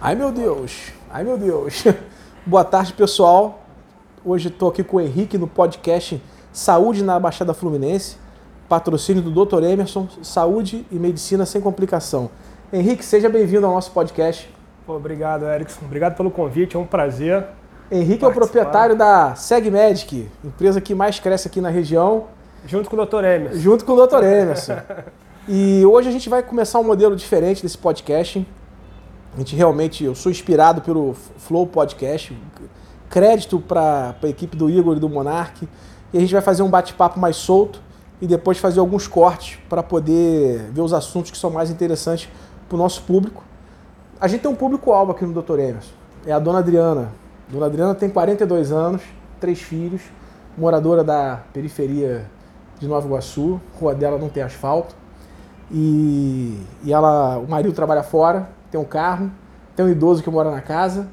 [0.00, 1.84] Ai meu Deus, ai meu Deus.
[2.44, 3.62] Boa tarde, pessoal.
[4.24, 6.20] Hoje estou aqui com o Henrique no podcast
[6.52, 8.16] Saúde na Baixada Fluminense,
[8.68, 9.62] patrocínio do Dr.
[9.62, 12.30] Emerson, Saúde e Medicina sem Complicação.
[12.72, 14.52] Henrique, seja bem-vindo ao nosso podcast.
[14.86, 15.80] Obrigado, Erickson.
[15.84, 17.46] Obrigado pelo convite, é um prazer.
[17.90, 22.24] Henrique é o proprietário da SegMedic, empresa que mais cresce aqui na região.
[22.66, 23.24] Junto com o Dr.
[23.24, 23.58] Emerson.
[23.58, 24.22] Junto com o Dr.
[24.22, 24.76] Emerson.
[25.48, 28.46] e hoje a gente vai começar um modelo diferente desse podcast.
[29.34, 32.36] A gente realmente, eu sou inspirado pelo Flow Podcast.
[33.10, 35.68] Crédito para a equipe do Igor e do Monark.
[36.12, 37.82] E a gente vai fazer um bate-papo mais solto
[38.20, 42.28] e depois fazer alguns cortes para poder ver os assuntos que são mais interessantes
[42.68, 43.42] para o nosso público.
[44.20, 45.58] A gente tem um público-alvo aqui no Dr.
[45.58, 45.92] Emerson.
[46.24, 47.10] É a dona Adriana.
[47.48, 49.02] Dona Adriana tem 42 anos,
[49.40, 50.02] três filhos,
[50.56, 52.24] moradora da periferia
[52.78, 53.60] de Nova Iguaçu.
[53.80, 54.94] Rua dela não tem asfalto.
[55.72, 59.30] E, e ela, o marido trabalha fora, tem um carro,
[59.76, 61.06] tem um idoso que mora na casa,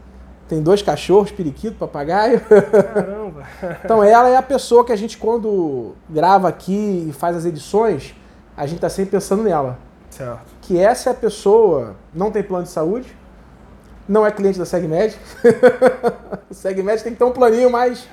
[0.47, 2.41] tem dois cachorros, periquito, papagaio.
[2.41, 3.43] Caramba!
[3.85, 8.15] então ela é a pessoa que a gente, quando grava aqui e faz as edições,
[8.57, 9.77] a gente está sempre pensando nela.
[10.09, 10.41] Certo.
[10.61, 13.15] Que essa é a pessoa, não tem plano de saúde,
[14.09, 15.15] não é cliente da SegMed.
[16.49, 18.09] o SegMed tem que ter um planinho mais,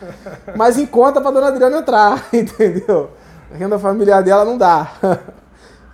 [0.55, 3.13] mais em conta para dona Adriana entrar, entendeu?
[3.51, 4.93] A renda familiar dela não dá.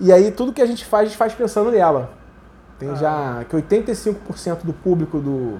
[0.00, 2.23] E aí tudo que a gente faz, a gente faz pensando nela.
[2.78, 2.94] Tem ah.
[2.94, 5.58] já que 85% do público do,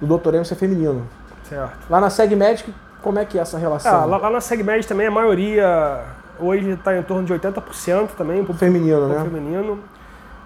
[0.00, 0.34] do Dr.
[0.34, 1.06] Emerson é feminino.
[1.48, 1.90] Certo.
[1.90, 3.94] Lá na SegMedic, como é que é essa relação?
[3.94, 6.04] Ah, lá, lá na SegMedic também a maioria
[6.38, 8.38] hoje está em torno de 80% também.
[8.38, 9.22] Público, feminino, né?
[9.22, 9.78] feminino.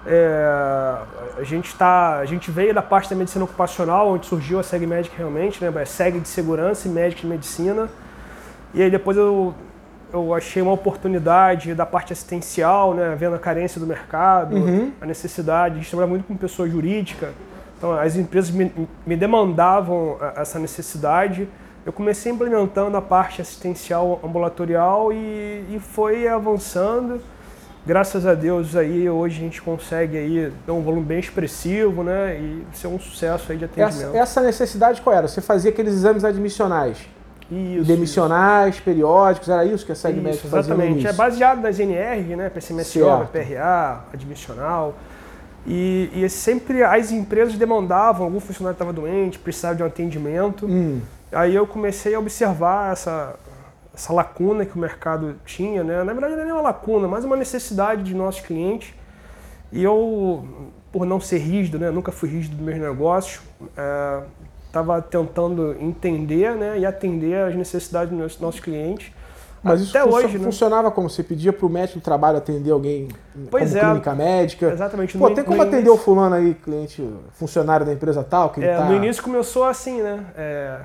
[0.07, 0.99] É,
[1.39, 5.17] a, gente tá, a gente veio da parte da medicina ocupacional, onde surgiu a SegMedic
[5.17, 5.73] realmente, né?
[5.81, 7.89] É SEG de segurança e médico de medicina.
[8.75, 9.55] E aí depois eu
[10.15, 14.93] eu achei uma oportunidade da parte assistencial, né, vendo a carência do mercado, uhum.
[15.01, 15.75] a necessidade.
[15.75, 17.33] A gente trabalha muito com pessoa jurídica,
[17.77, 18.73] então as empresas me,
[19.05, 21.49] me demandavam essa necessidade.
[21.85, 27.21] Eu comecei implementando a parte assistencial ambulatorial e, e foi avançando.
[27.87, 32.39] Graças a Deus aí hoje a gente consegue aí ter um volume bem expressivo, né,
[32.39, 34.11] e ser um sucesso aí de atendimento.
[34.11, 35.29] Essa, essa necessidade qual era?
[35.29, 36.97] Você fazia aqueles exames admissionais?
[37.51, 38.85] Isso, demissionais, isso.
[38.85, 44.05] periódicos, era isso que a SegMed fazia Exatamente, é baseado nas NR, né, PCMSO, PRA,
[44.13, 44.95] admissional.
[45.67, 50.67] E, e, sempre as empresas demandavam, algum funcionário estava doente, precisava de um atendimento.
[50.67, 51.01] Hum.
[51.33, 53.35] Aí eu comecei a observar essa,
[53.95, 56.05] essa lacuna que o mercado tinha, né?
[56.05, 58.95] Na verdade não é nem uma lacuna, mas uma necessidade de nossos clientes.
[59.73, 60.47] E eu,
[60.93, 61.91] por não ser rígido, né?
[61.91, 63.41] Nunca fui rígido dos meus negócios,
[63.77, 64.21] é,
[64.75, 69.13] estava tentando entender né, e atender as necessidades dos nossos clientes.
[69.63, 70.45] Mas Até isso hoje, né?
[70.45, 71.09] funcionava como?
[71.09, 73.09] Você pedia para o médico do trabalho atender alguém
[73.51, 74.71] pois como é, clínica médica?
[74.71, 75.17] Exatamente.
[75.17, 75.95] Pô, tem como atender início...
[75.95, 78.51] o fulano aí, cliente, funcionário da empresa tal?
[78.51, 78.85] Que é, tá...
[78.85, 80.27] No início começou assim, né?
[80.37, 80.81] É,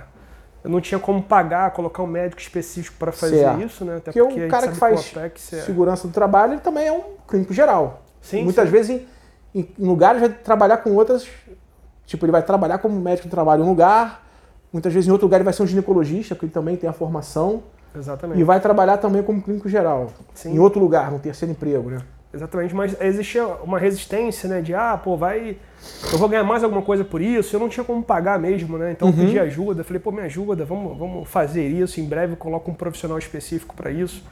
[0.63, 3.61] eu não tinha como pagar, colocar um médico específico para fazer certo.
[3.61, 3.97] isso, né?
[3.97, 5.61] Até porque, porque o cara que faz que é...
[5.61, 8.03] segurança do trabalho, ele também é um clínico geral.
[8.21, 8.71] Sim, Muitas sim.
[8.71, 9.01] vezes
[9.53, 11.27] em, em lugares vai trabalhar com outras
[12.09, 14.25] Tipo, ele vai trabalhar como médico de trabalho em um lugar,
[14.73, 16.91] muitas vezes em outro lugar ele vai ser um ginecologista, porque ele também tem a
[16.91, 17.61] formação.
[17.95, 18.41] Exatamente.
[18.41, 20.07] E vai trabalhar também como clínico geral.
[20.33, 20.55] Sim.
[20.55, 21.99] Em outro lugar, no terceiro emprego, né?
[22.33, 24.59] Exatamente, mas existia uma resistência, né?
[24.59, 25.57] De, ah, pô, vai.
[26.11, 27.55] Eu vou ganhar mais alguma coisa por isso.
[27.55, 28.91] Eu não tinha como pagar mesmo, né?
[28.91, 29.13] Então uhum.
[29.13, 29.83] eu pedi ajuda.
[29.83, 32.01] Falei, pô, me ajuda, vamos, vamos fazer isso.
[32.01, 34.23] Em breve eu coloco um profissional específico para isso.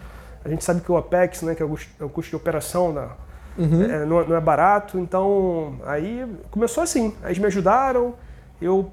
[0.43, 1.65] A gente sabe que o OPEX, né, que é
[1.99, 3.11] é o custo de operação da,
[3.57, 3.83] Uhum.
[3.83, 7.15] É, não, não, é barato, então aí começou assim.
[7.23, 8.13] Eles me ajudaram,
[8.61, 8.91] eu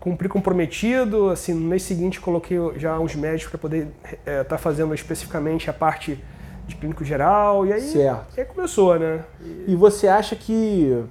[0.00, 4.58] cumpri comprometido, assim, no mês seguinte coloquei já uns médicos para poder estar é, tá
[4.58, 6.22] fazendo especificamente a parte
[6.66, 8.38] de clínico geral, e aí, certo.
[8.38, 9.24] aí começou, né?
[9.40, 9.72] E...
[9.72, 11.04] e você acha que.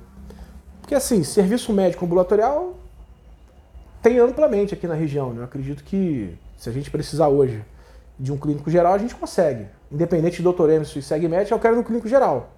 [0.82, 2.76] Porque assim, serviço médico ambulatorial
[4.02, 5.42] tem amplamente aqui na região, né?
[5.42, 7.64] Eu acredito que se a gente precisar hoje
[8.20, 9.66] de um clínico geral, a gente consegue.
[9.92, 12.52] Independente de doutor Emerson e segmento, eu quero no clínico geral.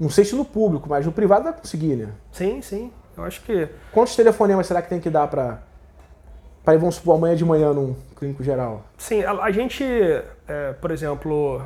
[0.00, 2.08] Não sei se no público, mas no privado vai conseguir, né?
[2.32, 2.90] Sim, sim.
[3.14, 3.68] Eu acho que.
[3.92, 5.62] Quantos telefonemas será que tem que dar para.
[6.64, 8.84] Para vamos supor, amanhã de manhã num clínico geral?
[8.96, 11.62] Sim, a, a gente, é, por exemplo,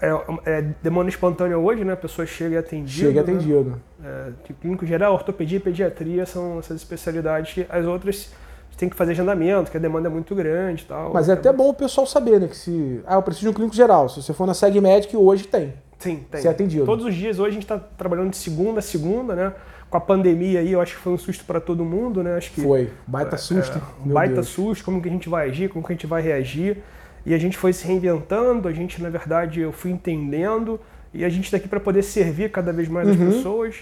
[0.00, 0.10] é,
[0.46, 1.92] é, demanda espontânea hoje, né?
[1.92, 2.90] A pessoa chega e é atendida.
[2.90, 3.20] Chega e né?
[3.20, 3.82] atendido.
[4.04, 8.32] É, clínico geral, ortopedia e pediatria são essas especialidades que as outras
[8.76, 11.12] tem que fazer agendamento, que a demanda é muito grande e tal.
[11.12, 12.48] Mas é até bom o pessoal saber, né?
[12.48, 13.00] Que se.
[13.06, 14.08] Ah, eu preciso de um clínico geral.
[14.08, 15.74] Se você for na SegMedic, hoje tem.
[16.00, 16.40] Sim, tem.
[16.40, 16.84] Ser atendido.
[16.86, 19.52] Todos os dias, hoje a gente está trabalhando de segunda a segunda, né?
[19.88, 22.36] Com a pandemia aí, eu acho que foi um susto para todo mundo, né?
[22.36, 22.90] Acho que, foi.
[23.06, 23.78] Baita susto.
[23.78, 24.48] É, baita Deus.
[24.48, 26.78] susto, como que a gente vai agir, como que a gente vai reagir.
[27.24, 30.80] E a gente foi se reinventando, a gente, na verdade, eu fui entendendo.
[31.12, 33.28] E a gente está aqui para poder servir cada vez mais uhum.
[33.28, 33.76] as pessoas.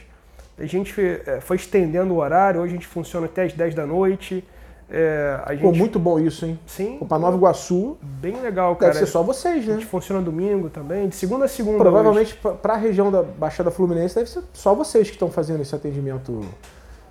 [0.59, 3.87] A gente é, foi estendendo o horário, hoje a gente funciona até as 10 da
[3.87, 4.43] noite.
[4.91, 5.63] É, a gente...
[5.63, 6.59] Pô, muito bom isso, hein?
[6.67, 6.97] Sim.
[6.99, 8.93] Pô, pra Nova Iguaçu, Bem legal, cara.
[8.93, 9.75] deve ser só vocês, A né?
[9.75, 11.79] gente funciona domingo também, de segunda a segunda.
[11.79, 15.75] Provavelmente pra- pra região da Baixada Fluminense deve ser só vocês que estão fazendo esse
[15.75, 16.41] atendimento.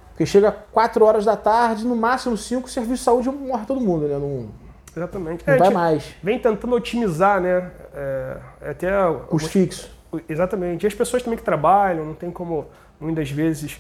[0.09, 3.79] Porque chega 4 horas da tarde, no máximo 5, o serviço de saúde morre todo
[3.79, 4.17] mundo, né?
[4.17, 4.47] Não.
[4.95, 5.43] Exatamente.
[5.45, 6.15] não É, a vai mais.
[6.23, 7.69] vem tentando otimizar, né?
[7.93, 8.37] É,
[8.71, 8.89] até
[9.29, 9.91] Os fixos.
[10.27, 10.83] Exatamente.
[10.83, 12.65] E as pessoas também que trabalham, não tem como,
[12.99, 13.79] muitas vezes,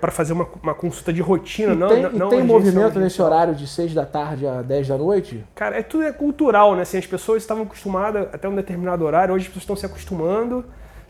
[0.00, 2.98] para fazer uma, uma consulta de rotina, E não tem, não, e não tem movimento
[3.00, 5.44] nesse horário de 6 da tarde a 10 da noite?
[5.54, 6.82] Cara, é tudo é cultural, né?
[6.82, 10.64] Assim, as pessoas estavam acostumadas até um determinado horário, hoje as pessoas estão se acostumando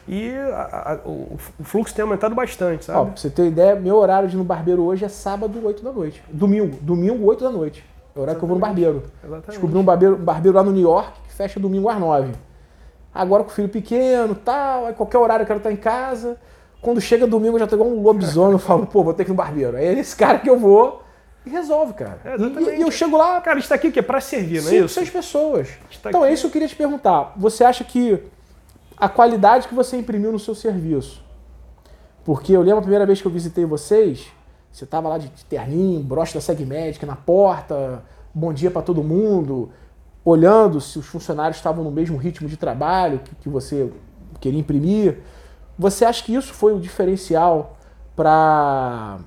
[0.09, 3.11] e a- a- o, o fluxo tem aumentado bastante, Ó, sabe?
[3.13, 5.93] pra você ter ideia, meu horário de ir no barbeiro hoje é sábado, 8 da
[5.93, 6.23] noite.
[6.31, 7.85] Domingo, domingo, 8 da noite.
[8.15, 9.03] É o horário que eu vou no barbeiro.
[9.23, 9.47] Exatamente.
[9.51, 12.33] Descobri um barbeiro, um barbeiro lá no New York que fecha domingo às 9.
[13.15, 16.37] Agora com o filho pequeno tal, aí qualquer horário eu quero estar em casa.
[16.85, 19.31] Quando chega domingo eu já tô igual um lobisomem, eu falo, pô, vou ter que
[19.31, 19.77] ir no barbeiro.
[19.77, 21.03] Aí é esse cara que eu vou
[21.47, 22.21] e resolve, cara.
[22.25, 24.03] É, E- e, eu chego lá, Cara, a gente tá aqui o quê?
[24.03, 24.95] Pra servir, não é cinco, isso?
[24.95, 25.69] seis pessoas.
[25.91, 27.33] gente tá Então é aqui- isso que eu queria te perguntar.
[27.37, 28.23] Você acha que
[28.97, 31.25] a qualidade que você imprimiu no seu serviço?
[32.25, 34.27] Porque eu lembro a primeira vez que eu visitei vocês,
[34.71, 38.03] você tava lá de terninho, broche da Seg Médica na porta,
[38.35, 39.71] bom dia para todo mundo,
[40.25, 43.91] olhando se os funcionários estavam no mesmo ritmo de trabalho que, que você
[44.41, 45.19] queria imprimir.
[45.79, 47.76] Você acha que isso foi o diferencial
[48.15, 49.19] para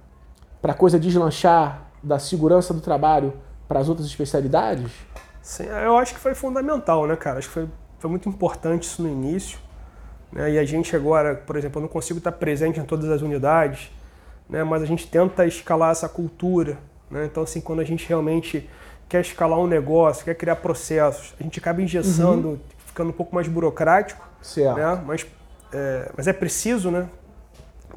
[0.63, 3.33] a coisa deslanchar da segurança do trabalho
[3.67, 4.91] para as outras especialidades?
[5.41, 7.39] Sim, eu acho que foi fundamental, né, cara?
[7.39, 7.67] Acho que foi,
[7.99, 9.59] foi muito importante isso no início.
[10.31, 10.51] Né?
[10.51, 13.91] E a gente agora, por exemplo, eu não consigo estar presente em todas as unidades,
[14.49, 14.63] né?
[14.63, 16.77] mas a gente tenta escalar essa cultura.
[17.09, 17.25] Né?
[17.25, 18.69] Então, assim, quando a gente realmente
[19.07, 23.47] quer escalar um negócio, quer criar processos, a gente acaba engessando, ficando um pouco mais
[23.47, 24.77] burocrático, Certo.
[24.77, 25.01] né?
[25.05, 25.25] mas,
[25.73, 27.07] é, mas é preciso né?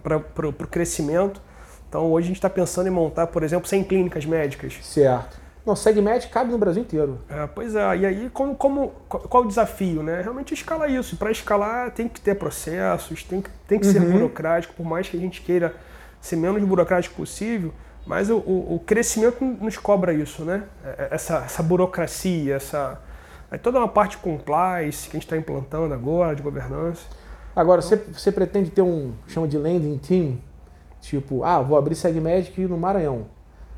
[0.02, 1.40] para o crescimento.
[1.88, 4.78] Então, hoje a gente está pensando em montar, por exemplo, 100 clínicas médicas.
[4.82, 5.40] Certo.
[5.66, 7.18] Não, SegMed cabe no Brasil inteiro.
[7.28, 10.22] É, pois é, e aí como, como, qual, o desafio, né?
[10.22, 11.16] Realmente escalar isso.
[11.16, 14.12] Para escalar tem que ter processos, tem que, tem que ser Uhum.
[14.12, 15.74] burocrático, por mais que a gente queira
[16.20, 17.72] ser menos burocrático possível,
[18.06, 20.62] mas o, o, o crescimento nos cobra isso, né?
[20.84, 22.98] É, Essa, essa burocracia, essa.
[23.50, 27.02] Aí toda uma parte compliance que a gente está implantando agora, de governança.
[27.60, 30.38] Agora, você, você pretende ter um, chama de landing team?
[31.00, 33.26] Tipo, ah, vou abrir SegMedic no Maranhão.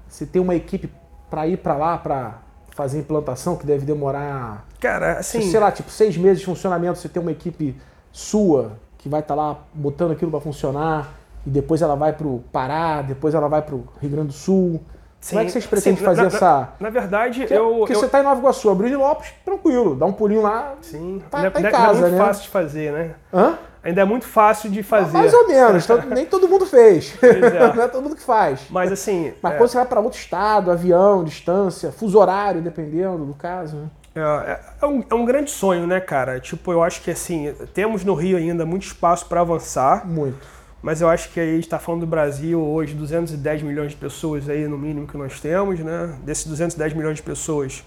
[0.08, 0.90] Você tem uma equipe
[1.30, 2.38] para ir para lá para
[2.70, 5.42] fazer implantação, que deve demorar, Cara, assim.
[5.42, 6.98] sei lá, tipo, seis meses de funcionamento.
[6.98, 7.76] Você tem uma equipe
[8.10, 11.12] sua que vai estar lá botando aquilo para funcionar
[11.46, 14.32] e depois ela vai para o Pará, depois ela vai para o Rio Grande do
[14.32, 14.80] Sul.
[15.28, 16.60] Como é que vocês pretendem sim, fazer na, essa...
[16.60, 17.74] Na, na verdade, Porque, eu.
[17.78, 20.74] porque eu- você tá em Nova Iguaçu, abriu de Lopes, tranquilo, dá um pulinho lá.
[20.80, 22.18] Sim, tá- ainda, tá em casa, é muito né?
[22.26, 23.14] fácil de fazer, né?
[23.32, 23.56] Hã?
[23.84, 25.18] Ainda é muito fácil de fazer.
[25.18, 27.16] Mais ou menos, nem todo mundo fez.
[27.20, 27.74] é.
[27.74, 28.60] Não é todo mundo que faz.
[28.70, 33.24] Mas assim, Mas é, quando você vai para outro estado, avião, distância, fuso horário, dependendo
[33.24, 33.76] do caso.
[33.76, 33.90] né?
[34.14, 36.38] é, é um, é um grande sonho, né, cara?
[36.38, 40.38] Tipo, eu acho que assim, temos no Rio ainda muito espaço para avançar, Muito.
[40.80, 43.96] mas eu acho que aí a gente está falando do Brasil hoje, 210 milhões de
[43.96, 46.14] pessoas aí no mínimo que nós temos, né?
[46.22, 47.82] Desses 210 milhões de pessoas,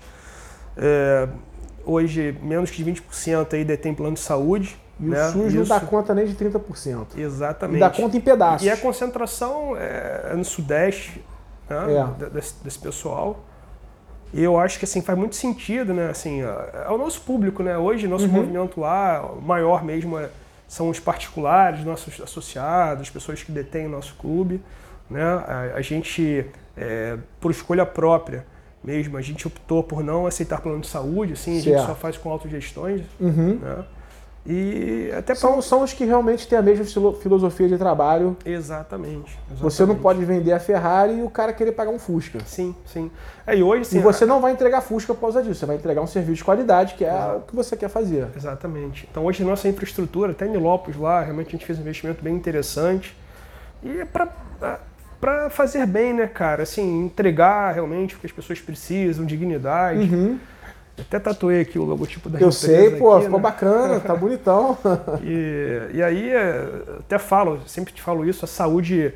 [0.75, 1.29] é,
[1.85, 4.77] hoje menos que 20% aí detém plano de saúde.
[4.99, 5.27] E né?
[5.27, 7.17] o SUS não Isso- dá conta nem de 30%.
[7.17, 7.77] Exatamente.
[7.77, 8.65] E dá conta em pedaços.
[8.65, 11.23] E a concentração é, é no Sudeste,
[11.69, 12.23] né, É.
[12.25, 13.39] de- desse, desse pessoal.
[14.33, 16.09] E eu acho que assim faz muito sentido, né?
[16.09, 17.77] Assim, é é o nosso público, né?
[17.77, 18.31] Hoje nosso Uhum.
[18.31, 20.29] movimento lá, maior mesmo é-
[20.67, 24.61] são os particulares, nossos associados, as pessoas que detêm o nosso clube,
[25.09, 25.23] né?
[25.23, 28.45] A, a gente, é, por escolha própria
[28.83, 31.87] mesmo, a gente optou por não aceitar plano de saúde, assim, a gente Certo.
[31.87, 33.59] só faz com autogestões, Uhum.
[33.61, 33.83] né?
[34.47, 38.37] E até pra- São, são os que realmente têm a mesma filo- filosofia de trabalho.
[38.45, 40.01] Exatamente, Você não exatamente.
[40.01, 42.37] pode vender a Ferrari e o cara querer pagar um Fusca.
[42.45, 43.09] Sim, sim.
[43.47, 45.55] É, e hoje, assim, e você não vai entregar Fusca por causa disso.
[45.61, 48.27] Você vai entregar um serviço de qualidade, que é o que você quer fazer.
[48.35, 49.07] Exatamente.
[49.09, 52.35] Então hoje nossa infraestrutura, até em Nilópolis lá, realmente a gente fez um investimento bem
[52.35, 53.17] interessante.
[53.81, 54.27] E é pra,
[55.19, 56.63] pra fazer bem, né, cara?
[56.63, 60.01] Assim, entregar realmente o que as pessoas precisam, dignidade.
[60.13, 60.37] Uhum.
[60.97, 63.43] Até tatuei aqui o logotipo da Eu empresa sei, pô, aqui, ficou né?
[63.43, 64.77] bacana, tá bonitão.
[65.21, 66.67] E, e aí, é,
[66.99, 69.13] até falo, sempre te falo isso, a saúde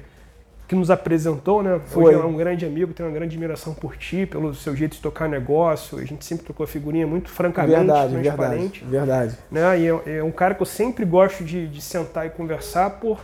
[0.67, 1.81] que nos apresentou, né?
[1.88, 2.13] Foi.
[2.13, 5.01] Hoje é um grande amigo, tenho uma grande admiração por ti, pelo seu jeito de
[5.01, 5.98] tocar negócio.
[5.98, 8.86] A gente sempre tocou a figurinha muito francamente, verdade, transparente.
[8.86, 9.38] verdade, verdade.
[9.50, 9.79] né?
[9.79, 13.19] E é, é um cara que eu sempre gosto de, de sentar e conversar por,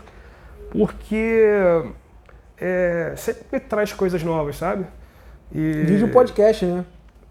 [0.72, 1.46] porque
[2.58, 4.86] é, sempre me traz coisas novas, sabe?
[5.54, 6.84] E, Vídeo podcast, né?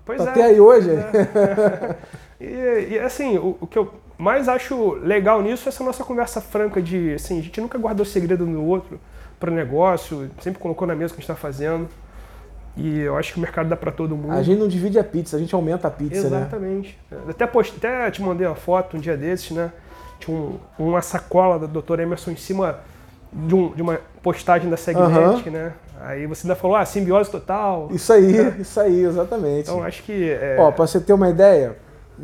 [0.04, 0.30] Pois Tá é.
[0.30, 0.90] até aí hoje.
[2.40, 6.80] E, e, assim, o, o que eu mas acho legal nisso essa nossa conversa franca
[6.80, 9.00] de, assim, a gente nunca guardou segredo no outro
[9.40, 11.88] para o negócio, sempre colocou na mesa o que a gente está fazendo.
[12.76, 14.32] E eu acho que o mercado dá para todo mundo.
[14.32, 16.98] A gente não divide a pizza, a gente aumenta a pizza, Exatamente.
[17.10, 17.16] né?
[17.18, 17.30] Exatamente.
[17.30, 17.76] Até, post...
[17.76, 19.70] Até te mandei uma foto um dia desses, né?
[20.18, 22.00] Tinha um, uma sacola do Dr.
[22.00, 22.80] Emerson em cima
[23.32, 25.52] de, um, de uma postagem da Segmatic, uhum.
[25.52, 25.72] né?
[26.00, 27.88] Aí você ainda falou, ah, simbiose total.
[27.90, 28.56] Isso aí, é.
[28.58, 29.70] isso aí, exatamente.
[29.70, 30.30] Então acho que.
[30.30, 30.56] É...
[30.58, 31.76] Ó, pra você ter uma ideia,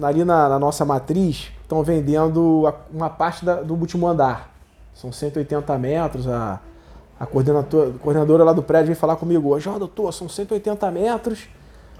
[0.02, 4.52] ali na, na nossa matriz, estão vendendo uma parte da, do último andar.
[4.94, 6.60] São 180 metros, a
[7.20, 10.90] a coordenadora, a coordenadora lá do prédio veio falar comigo hoje, ó, doutor, são 180
[10.90, 11.40] metros,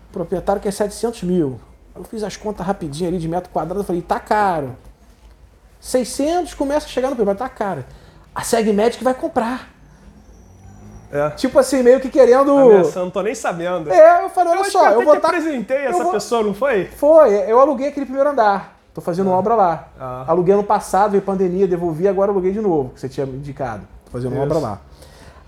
[0.09, 1.61] o proprietário quer 700 mil.
[1.95, 4.75] Eu fiz as contas rapidinho ali de metro quadrado, falei, tá caro.
[5.79, 7.85] 600 começa a chegar no primeiro, tá caro.
[8.35, 9.69] A Segmedic vai comprar.
[11.13, 11.31] É.
[11.31, 12.57] Tipo assim, meio que querendo.
[12.57, 13.91] Ameaçando, não tô nem sabendo.
[13.91, 16.13] É, eu falei, olha eu só, eu, eu vou te apresentei essa vou...
[16.13, 16.87] pessoa, não foi?
[16.87, 18.77] Foi, eu aluguei aquele primeiro andar.
[18.95, 19.39] Tô fazendo ah.
[19.39, 19.89] obra lá.
[19.99, 20.25] Ah.
[20.29, 23.83] Aluguei ano passado, veio pandemia, devolvi, agora aluguei de novo, que você tinha indicado.
[24.05, 24.43] Tô fazendo Isso.
[24.43, 24.81] obra lá.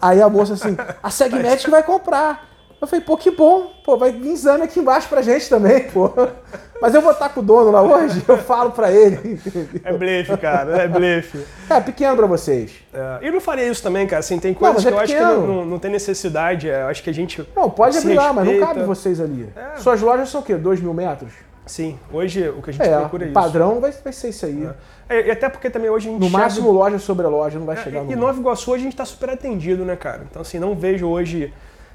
[0.01, 2.52] Aí a moça assim, a Segmatic vai comprar.
[2.83, 6.13] Eu falei, pô, que bom, pô, vai vir exame aqui embaixo pra gente também, pô.
[6.83, 9.41] Mas eu vou estar com o dono lá hoje, eu falo pra ele.
[9.85, 11.47] É blefe, cara, é blefe.
[11.71, 12.73] É pequeno pra vocês.
[12.93, 15.15] É, eu não faria isso também, cara, assim, tem coisas não, é que eu acho
[15.15, 18.33] que não, não, tem necessidade, é, eu acho que a gente Não, pode abrir lá,
[18.33, 19.49] mas não cabe vocês ali.
[19.55, 19.79] É.
[19.79, 21.33] Suas lojas são o quê, 2 mil metros?
[21.65, 23.35] Sim, hoje o que a gente é, procura é isso.
[23.35, 24.69] Padrão vai, vai ser isso aí.
[25.09, 25.29] É.
[25.29, 26.21] E até porque também hoje a gente.
[26.21, 28.23] No máximo, loja sobre loja, não vai é, chegar E no.
[28.23, 30.27] Nova Iguaçu a gente está super atendido, né, cara?
[30.29, 31.53] Então, assim, não vejo hoje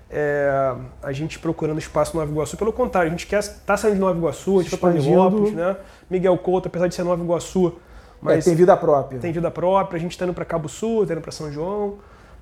[0.09, 2.57] é, a gente procurando espaço no Nova Iguaçu.
[2.57, 5.75] Pelo contrário, a gente quer tá saindo de Nova Iguaçu, a gente está Nilópolis, né?
[6.09, 7.73] Miguel Couto, apesar de ser Nova Iguaçu.
[8.21, 9.19] Mas é, tem vida própria.
[9.19, 11.97] Tem vida própria, a gente está indo para Cabo Sul, está indo para São João.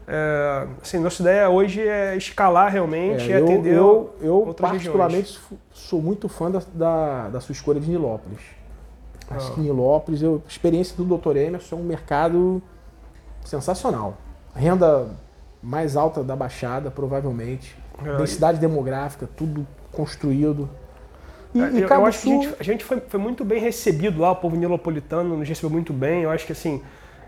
[0.08, 5.34] É, assim, nossa ideia hoje é escalar realmente é, e atender Eu, eu, eu particularmente,
[5.34, 5.62] regiões.
[5.72, 8.40] sou muito fã da, da, da, sua escolha de Nilópolis.
[9.30, 9.56] Acho ah.
[9.56, 11.38] que Nilópolis, eu, a experiência do Dr.
[11.38, 12.62] Emerson é um mercado
[13.44, 14.16] sensacional.
[14.56, 15.08] Renda
[15.66, 17.76] mais alta da Baixada, provavelmente.
[18.06, 20.70] É, Densidade demográfica, tudo construído.
[21.54, 22.40] E, é, eu, eu acho Sul...
[22.40, 25.48] que a gente, a gente foi, foi, muito bem recebido lá, o povo nilopolitano nos
[25.48, 26.22] recebeu muito bem.
[26.22, 26.84] Eu acho que assim,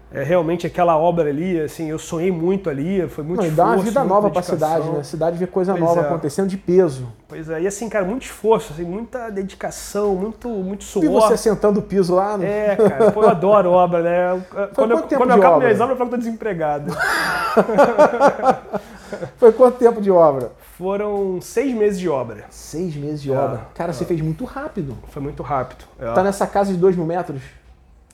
[0.10, 3.70] é, realmente aquela obra ali, assim, eu sonhei muito ali, foi muito Não, esforço.
[3.70, 5.00] dá uma vida nova para a cidade, né?
[5.00, 6.06] A cidade vê coisa pois nova é.
[6.06, 7.12] acontecendo de peso.
[7.28, 11.04] Pois é, e assim, cara, muito esforço, assim, muita dedicação, muito, muito suor.
[11.04, 12.38] E você sentando o piso lá?
[12.38, 12.46] No...
[12.46, 14.42] É, cara, pô, eu adoro obra, né?
[14.50, 16.96] Foi quando eu, quando eu acabo minhas obras, eu falo que tô desempregado.
[19.38, 20.52] foi quanto tempo de obra?
[20.78, 22.46] Foram seis meses de obra.
[22.50, 23.68] Seis meses de é, obra.
[23.74, 23.94] Cara, é.
[23.94, 24.96] você fez muito rápido.
[25.10, 25.84] Foi muito rápido.
[26.00, 26.14] É.
[26.14, 27.42] Tá nessa casa de dois mil metros?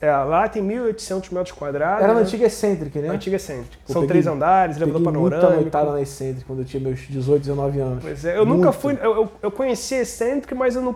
[0.04, 2.02] É, lá tem 1.800 metros quadrados.
[2.02, 2.20] Era né?
[2.20, 3.08] na antiga Eccentric, né?
[3.08, 3.78] antiga Eccentric.
[3.86, 5.52] São três andares, elevador panorâmico.
[5.52, 8.02] Eu noitada na Eccentric quando eu tinha meus 18, 19 anos.
[8.02, 8.58] Pois é, eu Muito.
[8.58, 8.98] nunca fui...
[9.00, 10.94] Eu, eu, eu conheci a Eccentric, mas eu não...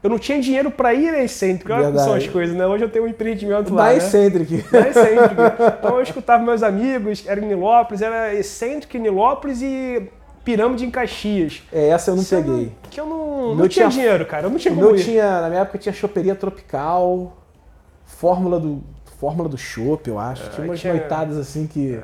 [0.00, 1.70] Eu não tinha dinheiro para ir na Eccentric.
[1.72, 2.64] Olha como são as coisas, né?
[2.64, 3.84] Hoje eu tenho um empreendimento lá.
[3.84, 3.96] Na né?
[3.96, 4.64] Eccentric.
[4.70, 5.34] Na Eccentric.
[5.78, 10.08] Então eu escutava meus amigos, era em Nilópolis, era Eccentric, Nilópolis e
[10.44, 11.62] Pirâmide em Caxias.
[11.72, 12.72] É, essa eu não peguei.
[12.88, 14.46] que eu não, não tinha, tinha, dinheiro, cara.
[14.46, 15.04] Eu não tinha como meu ir.
[15.04, 17.36] tinha, na minha época tinha choperia tropical,
[18.08, 18.82] fórmula do
[19.18, 20.46] Fórmula do Chopp, eu acho.
[20.46, 22.00] É, tinha umas tinha, noitadas assim que.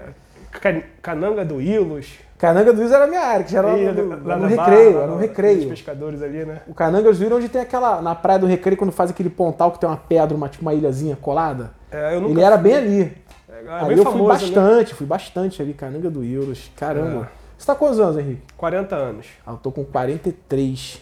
[0.61, 2.18] É, cananga do Ilus.
[2.37, 5.04] Cananga do Ilus era a minha área, que já era no, no, no recreio, barra,
[5.04, 5.58] era no recreio.
[5.61, 6.62] Os pescadores ali, né?
[6.66, 8.02] O Cananga do Ilus onde tem aquela.
[8.02, 10.75] Na praia do recreio, quando faz aquele pontal que tem uma pedra, uma, tipo uma
[10.75, 11.70] ilhazinha colada.
[11.90, 13.16] É, Ele era bem ali.
[13.49, 14.28] É, ali bem eu famoso, fui né?
[14.28, 14.94] bastante, né?
[14.96, 16.70] fui bastante ali, Cananga do Ilus.
[16.76, 17.30] Caramba.
[17.30, 17.44] É.
[17.56, 18.42] Você tá quantos anos, Henrique?
[18.56, 19.26] 40 anos.
[19.46, 21.00] Ah, eu tô com 43.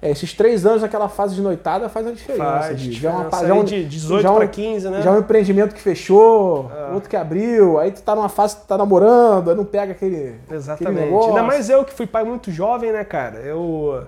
[0.00, 2.44] É, esses três anos naquela fase de noitada faz a diferença.
[2.44, 5.02] Faz, já, é uma, já um, de 18 já um, para 15, né?
[5.02, 6.92] Já é um empreendimento que fechou, é.
[6.92, 9.92] outro que abriu, aí tu tá numa fase que tu tá namorando, aí não pega
[9.92, 10.92] aquele, Exatamente.
[10.92, 11.30] Aquele negócio.
[11.30, 13.38] Ainda mais eu que fui pai muito jovem, né, cara?
[13.38, 14.06] Eu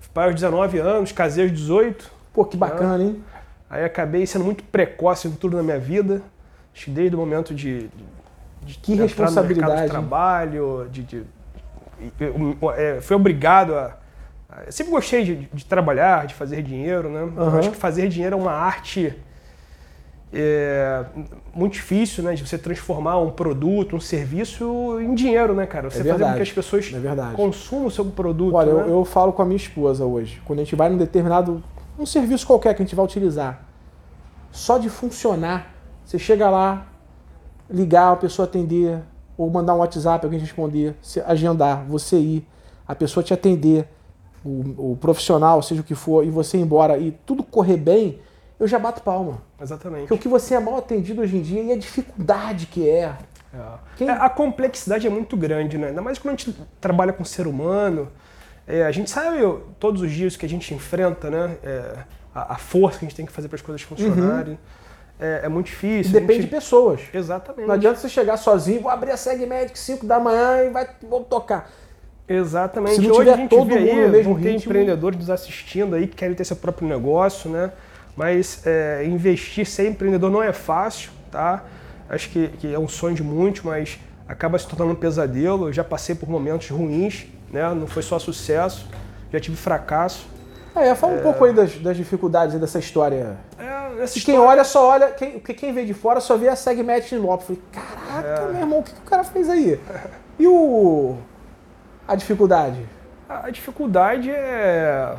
[0.00, 2.10] fui pai aos 19 anos, casei aos 18.
[2.34, 3.04] Pô, que bacana, né?
[3.04, 3.24] hein?
[3.70, 6.20] Aí acabei sendo muito precoce em tudo na minha vida.
[6.74, 7.88] Acho que desde o momento de,
[8.62, 9.84] de que responsabilidade.
[9.84, 11.24] de trabalho, de, de,
[12.18, 14.01] de, de é, fui obrigado a
[14.66, 17.22] eu sempre gostei de, de trabalhar, de fazer dinheiro, né?
[17.22, 17.34] Uhum.
[17.36, 19.14] Eu acho que fazer dinheiro é uma arte
[20.32, 21.04] é,
[21.54, 22.34] muito difícil, né?
[22.34, 25.90] De você transformar um produto, um serviço em dinheiro, né, cara?
[25.90, 28.54] Você é fazer com que as pessoas é consumam o seu produto.
[28.54, 28.82] Olha, né?
[28.82, 31.62] eu, eu, falo com a minha esposa hoje, quando a gente vai num determinado.
[31.98, 33.62] um serviço qualquer que a gente vai utilizar,
[34.50, 36.86] só de funcionar, você chega lá,
[37.70, 38.98] ligar, a pessoa atender,
[39.36, 40.94] ou mandar um WhatsApp, alguém responder,
[41.26, 42.46] agendar, você ir,
[42.86, 43.86] a pessoa te atender
[44.44, 48.18] o, o, profissional, seja o que for, e você ir embora e tudo correr bem,
[48.58, 49.42] eu já bato palma.
[49.60, 50.02] Exatamente.
[50.02, 53.14] Porque o que você é mal atendido hoje em dia e a dificuldade que é.
[53.52, 53.58] é.
[53.96, 54.08] Quem...
[54.08, 55.88] é a complexidade é muito grande, né?
[55.88, 58.08] Ainda mais quando a gente trabalha com ser humano.
[58.66, 59.38] É, a gente sabe
[59.80, 61.56] todos os dias que a gente enfrenta, né?
[61.64, 64.58] É, a, a força que a gente tem que fazer para as coisas funcionarem.
[65.20, 66.12] É, é muito difícil.
[66.12, 67.00] depende gente- de pessoas.
[67.12, 67.66] Exatamente.
[67.66, 70.88] Não adianta você chegar sozinho, vou abrir a Seg Magic 5 da manhã e vai,
[71.08, 71.70] vou tocar.
[72.28, 72.96] Exatamente.
[72.96, 75.18] Se não Hoje tiver a gente todo vê mundo aí, no mesmo ter ritmo- empreendedores
[75.18, 77.70] nos assistindo aí que querem ter seu próprio negócio, né?
[78.16, 81.64] Mas é, investir ser empreendedor não é fácil, tá?
[82.08, 83.98] Acho que, que é um sonho de muitos, mas
[84.28, 85.68] acaba se tornando um pesadelo.
[85.68, 87.62] Eu já passei por momentos ruins, né?
[87.74, 88.86] Não foi só sucesso,
[89.32, 90.26] já tive fracasso.
[90.74, 93.36] É, fala um pouco aí das, das dificuldades dessa história.
[93.58, 97.14] É, quem olha, só olha, quem, quem vê de fora só vê a Seg Magic
[97.14, 98.52] no Falei, caraca, É.
[98.52, 99.78] meu irmão, o que, que o cara fez aí?
[100.38, 101.18] E o.
[102.06, 102.80] a dificuldade?
[103.28, 105.16] A dificuldade é.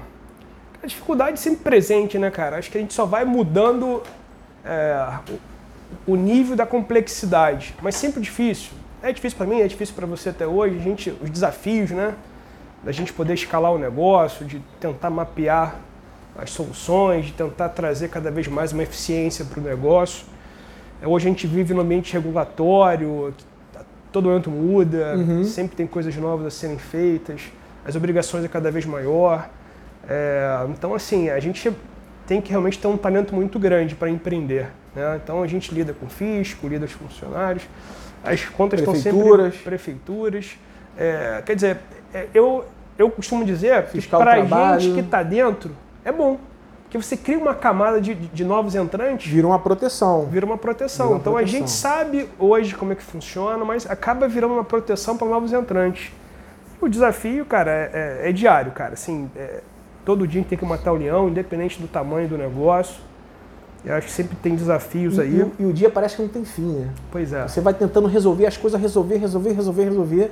[0.81, 2.57] A dificuldade sempre presente, né, cara?
[2.57, 4.03] Acho que a gente só vai mudando
[4.65, 5.19] é,
[6.05, 8.71] o nível da complexidade, mas sempre difícil.
[9.01, 10.77] É difícil para mim, é difícil para você até hoje.
[10.77, 12.13] A gente, os desafios, né?
[12.83, 15.75] Da gente poder escalar o negócio, de tentar mapear
[16.37, 20.25] as soluções, de tentar trazer cada vez mais uma eficiência para o negócio.
[21.01, 23.43] É, Hoje a gente vive num ambiente regulatório, que
[24.13, 25.43] todo momento muda, Uhum.
[25.43, 27.51] sempre tem coisas novas a serem feitas,
[27.85, 29.49] as obrigações é cada vez maior.
[30.07, 31.73] É, então, assim, a gente
[32.25, 34.67] tem que realmente ter um talento muito grande para empreender.
[34.95, 35.19] Né?
[35.21, 37.63] Então, a gente lida com fisco, lida com funcionários,
[38.23, 39.19] as contas estão sempre...
[39.63, 40.57] Prefeituras.
[40.97, 41.79] É, quer dizer,
[42.13, 42.63] é, eu,
[42.97, 45.71] eu costumo dizer que Fiscal do para a gente que está dentro,
[46.05, 46.37] é bom.
[46.93, 50.27] Porque você cria uma camada de, de novos entrantes Vira uma proteção.
[50.27, 51.07] vira uma proteção.
[51.07, 51.57] Vira uma então proteção.
[51.57, 55.51] a gente sabe hoje como é que funciona, mas acaba virando uma proteção para novos
[55.51, 56.11] entrantes.
[56.79, 57.89] O desafio, cara, é,
[58.25, 58.93] é- é diário, cara.
[58.93, 59.61] Assim, é-
[60.05, 63.01] todo dia tem que matar o leão, independente do tamanho do negócio.
[63.83, 65.35] Eu acho que sempre tem desafios E, aí.
[65.35, 66.89] e o- e o dia parece que não tem fim, né?
[67.11, 67.47] Pois é.
[67.47, 70.31] Você vai tentando resolver as coisas, resolver, resolver, resolver, resolver.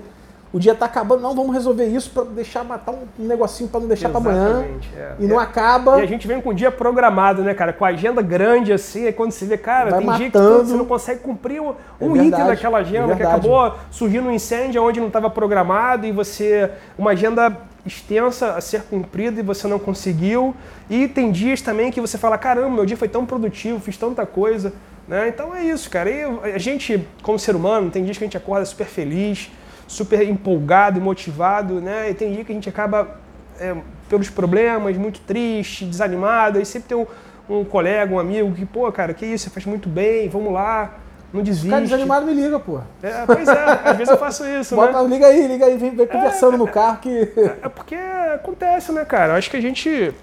[0.54, 3.88] O dia tá acabando, não, vamos resolver isso pra deixar matar um negocinho pra não
[3.88, 4.66] deixar pra amanhã.
[4.98, 5.14] É.
[5.20, 5.44] E não É.
[5.44, 6.00] acaba.
[6.00, 7.72] E a gente vem com um dia programado, né, cara?
[7.72, 10.66] Com a agenda grande assim, aí quando você vê, cara, Vai tem dia que matando.
[10.66, 13.48] você não consegue cumprir um, É um item daquela agenda, é que verdade.
[13.48, 16.70] acabou surgindo um incêndio onde não estava programado e você.
[16.98, 17.56] Uma agenda
[17.86, 20.54] extensa a ser cumprida e você não conseguiu.
[20.90, 24.26] E tem dias também que você fala, caramba, meu dia foi tão produtivo, fiz tanta
[24.26, 24.74] coisa.
[25.08, 25.28] Né?
[25.30, 26.10] Então é isso, cara.
[26.10, 26.24] E
[26.54, 29.50] a gente, como ser humano, tem dias que a gente acorda super feliz,
[29.92, 32.10] super empolgado e motivado, né?
[32.10, 33.20] E tem dia que a gente acaba
[33.60, 33.76] é,
[34.10, 37.06] pelos problemas, muito triste, desanimado, e sempre tem um,
[37.50, 40.96] um colega, um amigo que, pô, cara, que isso, você faz muito bem, vamos lá,
[41.34, 41.70] não desiste.
[41.70, 42.80] Cara desanimado me liga, pô.
[43.04, 45.10] É, pois é, às vezes eu faço isso, Bota, né?
[45.10, 47.32] liga aí, liga aí, vem, vem conversando no carro que.
[47.62, 49.34] É porque acontece, né, cara?
[49.34, 50.14] Eu acho que a gente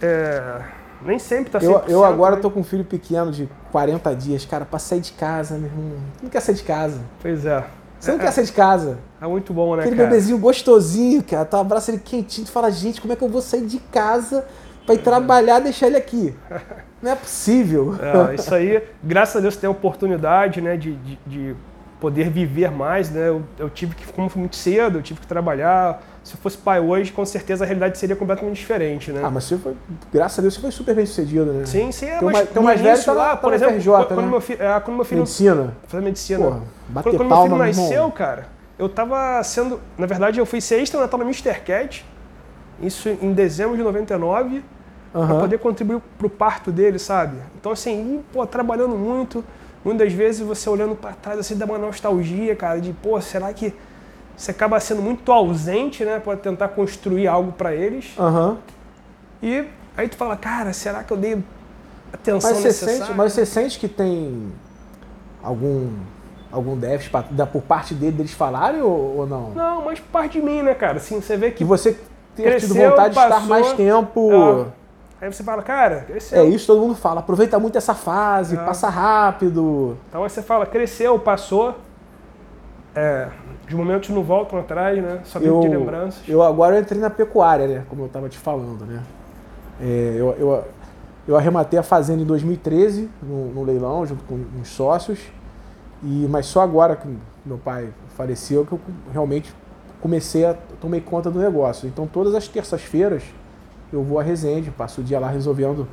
[0.00, 0.60] é,
[1.02, 1.64] nem sempre tá 100%.
[1.64, 2.42] Eu, eu agora né?
[2.42, 5.98] tô com um filho pequeno de 40 dias, cara, pra sair de casa, meu irmão.
[6.22, 7.00] Não quer sair de casa.
[7.20, 7.64] Pois é.
[7.98, 8.98] Você não é, quer sair de casa.
[9.20, 10.08] É muito bom, né, Aquele cara?
[10.08, 11.44] bebezinho gostosinho, cara.
[11.44, 14.44] Tu abraça ele quentinho, tu fala, gente, como é que eu vou sair de casa
[14.84, 16.34] pra ir trabalhar e deixar ele aqui?
[17.02, 17.94] Não é possível.
[18.30, 21.56] É, isso aí, graças a Deus, tem a oportunidade, né, de, de, de
[22.00, 23.28] poder viver mais, né?
[23.28, 26.02] Eu, eu tive que, como foi muito cedo, eu tive que trabalhar.
[26.24, 29.20] Se eu fosse pai hoje, com certeza a realidade seria completamente diferente, né?
[29.24, 29.74] Ah, mas você foi,
[30.12, 31.64] graças a Deus, você foi super bem sucedido, né?
[31.66, 33.92] Sim, sim, é, Tem mas mais- tem mais velho tá lá, tá por exemplo, FRJ,
[34.08, 34.26] quando, né?
[34.28, 35.74] meu filho, é, quando meu filho Medicina.
[35.86, 36.44] fazer medicina.
[36.44, 38.10] Porra, bater quando, quando meu filho nasceu, irmão.
[38.10, 38.46] cara,
[38.78, 39.80] eu tava sendo.
[39.96, 41.60] Na verdade, eu fui ser extra natal na Mr.
[41.60, 42.04] Cat.
[42.80, 44.62] Isso em dezembro de 99.
[45.12, 45.40] Pra Aham.
[45.40, 47.38] poder contribuir pro parto dele, sabe?
[47.58, 49.42] Então, assim, pô, trabalhando muito.
[49.82, 53.72] Muitas vezes você olhando pra trás, assim, dá uma nostalgia, cara, de, pô, será que
[54.36, 56.18] você acaba sendo muito ausente, né?
[56.18, 58.12] Pra tentar construir algo pra eles.
[58.18, 58.58] Aham.
[59.42, 59.64] E
[59.96, 61.42] aí tu fala, cara, será que eu dei
[62.12, 62.98] atenção Mas necessária?
[63.06, 64.52] sente, mas você sente que tem
[65.42, 65.90] algum,
[66.56, 69.50] algum déficit pra- por parte dele, deles falarem ou, ou não?
[69.50, 70.96] Não, mas parte de mim, né, cara?
[70.96, 71.98] Assim, você vê que Que você
[72.34, 74.30] tenha tido vontade de estar passou, mais tempo.
[74.32, 74.66] Ah,
[75.18, 76.42] Aí você fala, cara, cresceu.
[76.42, 77.20] É isso, todo mundo fala.
[77.20, 78.64] Aproveita muito essa fase, Ah.
[78.64, 79.96] passa rápido.
[80.08, 81.74] Então aí você fala, cresceu, passou.
[82.94, 83.28] É,
[83.68, 85.20] os momentos não voltam atrás, né?
[85.24, 86.22] Só Eu, de lembranças.
[86.28, 87.82] eu agora eu entrei na pecuária, né?
[87.88, 89.02] Como eu estava te falando, né?
[89.80, 90.64] É, eu, eu,
[91.28, 95.18] eu arrematei a fazenda em 2013, no, no leilão, junto com uns sócios.
[96.02, 97.08] E, mas só agora que
[97.44, 98.80] meu pai faleceu que eu
[99.12, 99.54] realmente
[100.00, 101.88] comecei a tomei conta do negócio.
[101.88, 103.22] Então todas as terças-feiras
[103.92, 105.86] eu vou a Resende, passo o dia lá resolvendo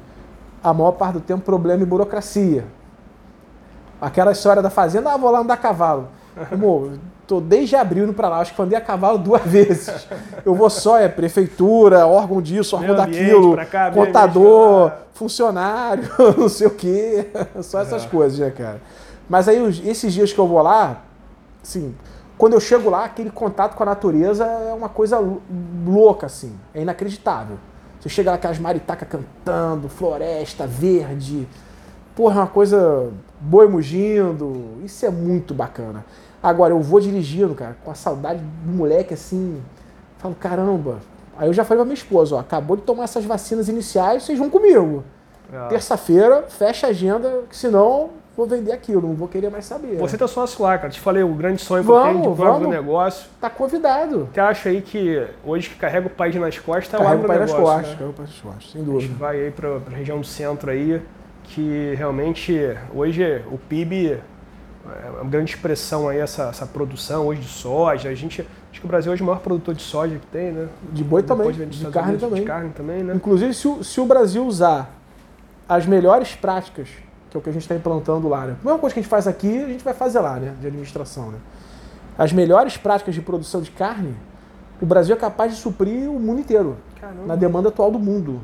[0.64, 2.66] a maior parte do tempo problema e burocracia.
[4.02, 6.10] Aquela história da fazenda, ah, vou lá andar a cavalo.
[6.52, 6.94] Amor,
[7.28, 10.08] tô desde abril indo pra lá, acho que andei a cavalo duas vezes.
[10.44, 16.04] Eu vou só, é prefeitura, órgão disso, órgão ambiente, daquilo, cá, contador, funcionário,
[16.38, 17.28] não sei o quê.
[17.62, 18.08] Só essas É.
[18.08, 18.82] coisas, né, cara?
[19.30, 19.58] Mas aí,
[19.88, 21.02] esses dias que eu vou lá,
[21.64, 21.96] assim,
[22.38, 25.42] quando eu chego lá, aquele contato com a natureza é uma coisa lou-
[25.86, 26.54] louca, assim.
[26.74, 27.58] É inacreditável.
[28.00, 31.48] Você chega lá, aquelas maritacas cantando, floresta, verde.
[32.16, 33.10] Porra, é uma coisa
[33.40, 34.78] boi mugindo.
[34.84, 36.06] Isso é muito bacana.
[36.42, 39.62] Agora, eu vou dirigindo, cara, com a saudade do moleque assim.
[40.18, 40.98] Falo, caramba.
[41.38, 44.38] Aí eu já falei pra minha esposa, ó, acabou de tomar essas vacinas iniciais, vocês
[44.38, 45.04] vão comigo.
[45.52, 45.68] É.
[45.68, 49.98] Terça-feira, fecha a agenda, que senão vou vender aquilo, não vou querer mais saber.
[49.98, 50.90] Você tá sócio lá, cara.
[50.90, 52.38] Te falei, o grande sonho que eu tenho de vamos.
[52.38, 52.70] vamos.
[52.70, 53.30] negócio.
[53.40, 54.30] Tá convidado.
[54.34, 57.28] Você acha aí que hoje que carrega o país nas costas é o Carrega o
[57.28, 57.98] pai nas agronegócio, costas, né?
[57.98, 59.16] carrega o pai nas costas, sem A gente dúvida.
[59.18, 61.02] vai aí para a região do centro aí,
[61.44, 64.20] que realmente hoje o PIB
[64.86, 68.10] é uma grande expressão aí essa, essa produção hoje de soja.
[68.10, 68.42] A gente
[68.72, 70.68] acho que o Brasil hoje é o maior produtor de soja que tem, né?
[70.92, 72.42] De boi também, de Estados carne Unidos, também.
[72.42, 73.14] De carne também, né?
[73.16, 74.92] Inclusive, se o, se o Brasil usar
[75.70, 76.90] as melhores práticas,
[77.34, 78.56] que é o que a gente está implantando lá, né?
[78.62, 80.54] A mesma coisa que a gente faz aqui, a gente vai fazer lá, né?
[80.62, 81.40] De administração, né?
[82.16, 84.14] As melhores práticas de produção de carne,
[84.80, 87.26] o Brasil é capaz de suprir o mundo inteiro, Caramba.
[87.26, 88.40] na demanda atual do mundo.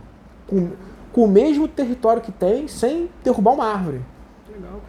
[0.48, 0.70] Com,
[1.14, 4.02] com o mesmo território que tem, sem derrubar uma árvore.
[4.52, 4.82] Legal,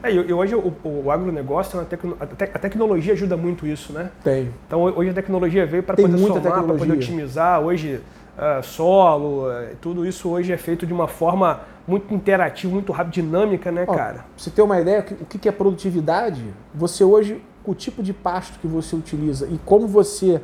[0.00, 0.10] cara.
[0.10, 3.92] É, e, hoje o, o agronegócio, a, tecno- a tec- a tecnologia ajuda muito isso,
[3.92, 4.10] né?
[4.24, 4.50] Tem.
[4.66, 7.60] Então hoje a tecnologia veio para poder somar, para poder otimizar.
[7.60, 8.00] Hoje
[8.38, 13.14] ah, solo, eh, tudo isso hoje é feito de uma forma muito interativa, muito rápida,
[13.14, 14.14] dinâmica, né, Ó, cara?
[14.14, 16.44] Pra você ter uma ideia, o que é produtividade?
[16.74, 20.40] Você hoje, o tipo de pasto que você utiliza e como você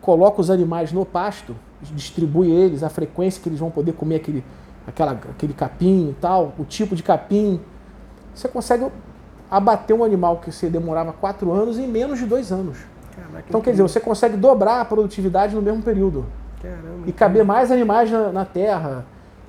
[0.00, 4.44] coloca os animais no pasto, distribui eles, a frequência que eles vão poder comer aquele,
[4.86, 7.60] aquela, aquele capim e tal, o tipo de capim,
[8.34, 8.86] você consegue
[9.50, 12.78] abater um animal que você demorava quatro anos em menos de dois anos.
[13.14, 16.26] Caraca, Então, quer dizer, você consegue dobrar a produtividade no mesmo período
[16.62, 19.04] Caramba, e caber mais animais na, na terra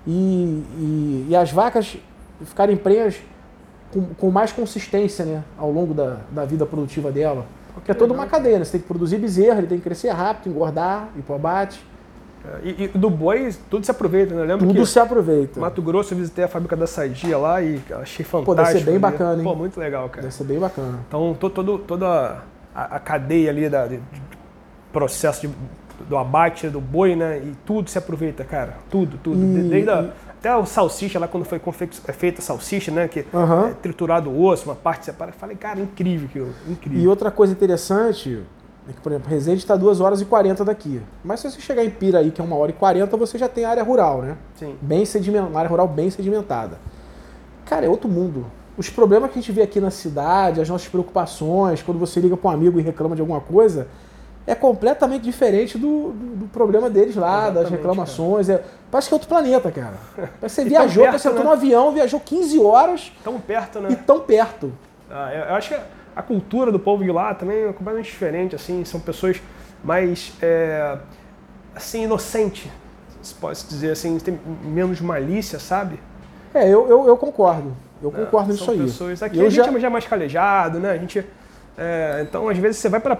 [0.07, 1.97] e, e, e as vacas
[2.45, 3.15] ficarem prenhas
[3.91, 7.45] com, com mais consistência né, ao longo da, da vida produtiva dela.
[7.73, 8.65] Porque é toda uma cadeia, né?
[8.65, 11.81] Você tem que produzir bezerra, ele tem que crescer rápido, engordar, ir pro abate.
[12.63, 14.41] E, e do boi, tudo se aproveita, né?
[14.41, 15.59] Eu lembro Tudo se aproveita.
[15.59, 18.45] Mato Grosso eu visitei a fábrica da Sadia lá e achei fantástico.
[18.45, 18.99] Pô, deve ser bem ali.
[18.99, 19.43] bacana, hein?
[19.43, 20.23] Pô, muito legal, cara.
[20.23, 20.99] Deve ser bem bacana.
[21.07, 22.39] Então, to- todo, toda
[22.75, 24.21] a, a cadeia ali da, de, de
[24.91, 25.53] processo de-
[26.07, 27.37] do abate do boi, né?
[27.39, 28.77] E tudo se aproveita, cara.
[28.89, 29.37] Tudo, tudo.
[29.41, 31.59] E- De- Desde a, até o salsicha lá, quando foi
[32.07, 33.07] é feita a salsicha, né?
[33.07, 33.67] Que Aham.
[33.69, 35.35] é triturado o osso, uma parte separada.
[35.37, 36.49] Falei, cara, incrível aquilo.
[36.67, 36.99] Incrível.
[37.01, 38.41] E outra coisa interessante
[38.89, 40.99] é que, por exemplo, Resende está 2 horas e 40 daqui.
[41.23, 43.65] Mas se você chegar em Piraí, que é 1 hora e 40, você já tem
[43.65, 44.37] área rural, né?
[44.55, 44.75] Sim.
[44.81, 46.77] bem sedimentada, uma área rural bem sedimentada.
[47.65, 48.45] Cara, é outro mundo.
[48.77, 52.35] Os problemas que a gente vê aqui na cidade, as nossas preocupações, quando você liga
[52.35, 53.87] para um amigo e reclama de alguma coisa,
[54.51, 58.49] é completamente diferente do, do, do problema deles lá, das Exatamente, reclamações.
[58.49, 59.93] É, parece que é outro planeta, cara.
[60.15, 61.49] Parece que você viajou, perto, você entrou né?
[61.49, 63.89] no avião, viajou 15 horas Tão perto, né?
[63.91, 64.71] e tão perto.
[65.09, 65.79] Ah, eu eu acho que
[66.15, 69.41] a cultura do povo de lá também é completamente diferente, assim, são pessoas
[69.83, 70.97] mais, é,
[71.75, 72.69] assim, inocente,
[73.21, 75.99] se pode dizer assim, tem menos malícia, sabe?
[76.53, 77.73] É, eu, eu, eu concordo.
[78.03, 78.19] Eu Né?
[78.25, 78.79] concordo nisso aí.
[78.79, 80.91] pessoas- Aqui Eu a gente já- é mais calejado, né?
[80.91, 81.25] A gente,
[81.77, 83.17] é, então, às vezes, você vai para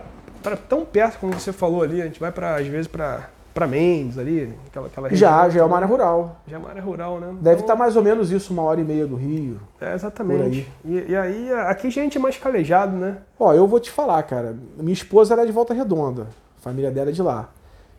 [0.58, 4.54] tão perto, como você falou ali, a gente vai, pra, às vezes, para Mendes ali,
[4.68, 5.30] aquela, aquela região.
[5.30, 6.38] Já, já é uma área rural.
[6.48, 7.28] Já é uma área rural, né?
[7.42, 9.60] Deve Então, estar mais ou menos isso, uma hora e meia do Rio.
[9.80, 10.72] É, exatamente.
[10.86, 13.18] E, e aí, aqui a gente é mais calejado, né?
[13.40, 14.56] Ó, eu vou te falar, cara.
[14.78, 16.28] Minha esposa era de Volta Redonda.
[16.58, 17.50] A família dela é de lá.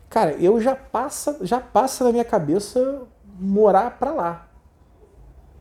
[0.09, 3.01] Cara, eu já passa, já passa na minha cabeça
[3.39, 4.47] morar pra lá.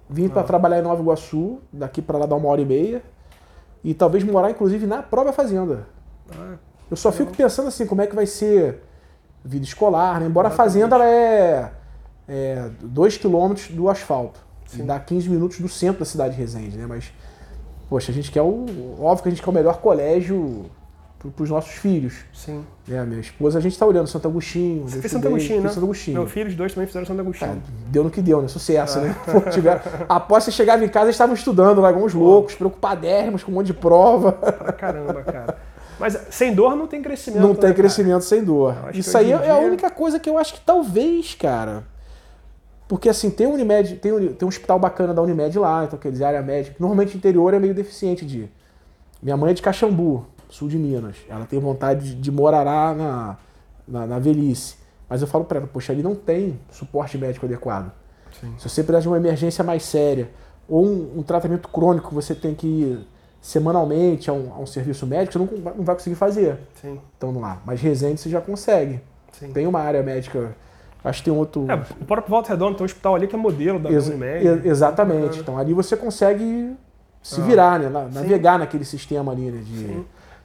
[0.09, 3.03] Vim pra trabalhar em Nova Iguaçu, daqui pra lá dá uma hora e meia.
[3.83, 5.87] E talvez morar, inclusive, na própria fazenda.
[6.31, 6.55] Ah,
[6.93, 8.83] Eu só fico pensando assim, como é que vai ser
[9.43, 10.27] vida escolar, né?
[10.27, 11.71] Embora a fazenda ela é,
[12.29, 14.39] é 2 quilômetros do asfalto.
[14.67, 14.85] Sim.
[14.85, 16.85] dá 15 minutos do centro da cidade de Resende, né?
[16.87, 17.11] Mas,
[17.89, 18.67] poxa, a gente quer o.
[19.01, 20.67] Óbvio que a gente quer o melhor colégio
[21.35, 22.25] para os nossos filhos.
[22.35, 22.63] sim.
[22.87, 23.03] Né?
[23.07, 24.83] Minha esposa, a gente está olhando Santo Agostinho.
[24.83, 25.69] Você fez Santo estudei, Agostinho, né?
[25.71, 26.19] Santo Agostinho.
[26.19, 27.51] Meus filhos, dois também fizeram Santo Agostinho.
[27.53, 28.49] Cara, deu no que deu, né?
[28.49, 29.03] Sucesso, Ah.
[29.03, 29.17] né?
[29.33, 33.43] Pô, tiveram- Após você chegava em casa, eles estavam estudando lá, igual uns loucos, preocupadérrimos
[33.45, 34.33] com um monte de prova.
[34.33, 35.57] Pra caramba, cara.
[36.03, 37.41] Mas sem dor não tem crescimento.
[37.41, 37.75] Não né, tem cara?
[37.75, 38.75] crescimento sem dor.
[38.93, 41.85] Isso aí é a única coisa que eu acho que talvez, cara.
[42.89, 45.97] Porque assim, tem um Unimed, tem um, tem um hospital bacana da Unimed lá, então
[45.97, 46.75] quer dizer, área médica.
[46.81, 48.51] Normalmente o interior é meio deficiente de.
[49.23, 51.15] Minha mãe é de Caxambu, sul de Minas.
[51.29, 53.37] Ela tem vontade de, de morar lá na,
[53.87, 54.75] na, na velhice.
[55.09, 57.93] Mas eu falo pra ela, poxa, ali não tem suporte médico adequado.
[58.41, 58.53] Sim.
[58.59, 60.29] Se você precisar de uma emergência mais séria
[60.69, 63.07] ou um, um tratamento crônico você tem que ir
[63.43, 66.99] semanalmente a um, a um serviço médico, você não, vai- não vai conseguir fazer Sim,
[67.13, 67.61] estando lá.
[67.67, 69.01] Mas Resende você já consegue.
[69.33, 69.53] sim.
[69.53, 70.55] Tem uma área médica,
[71.05, 71.67] acho que tem outro.
[71.69, 74.67] É, o próprio Volta Redonda tem um hospital ali que é modelo da Ex- Unimed.
[74.67, 75.21] exatamente.
[75.23, 75.41] Bacana.
[75.43, 76.73] Então ali você consegue
[77.21, 77.45] se Ah.
[77.45, 77.89] virar, né?
[77.89, 79.61] Na- Navegar naquele sistema ali, né?
[79.65, 79.79] De...
[79.79, 80.05] Sim.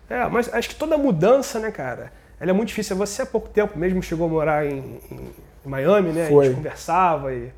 [0.10, 2.96] É, mas acho que toda mudança, né, cara, ela é muito difícil.
[2.96, 5.30] Você há pouco tempo mesmo chegou a morar em, em-
[5.66, 6.26] Miami, né?
[6.26, 6.46] A Foi.
[6.46, 7.52] gente conversava e,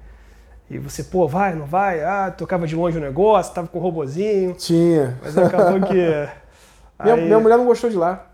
[0.69, 2.03] e você, pô, vai, não vai?
[2.03, 5.17] Ah, tocava de longe o negócio, tava com o robozinho, Tinha.
[5.23, 5.95] mas acabou que.
[7.01, 8.25] Minha, aí- minha mulher não gostou de lá.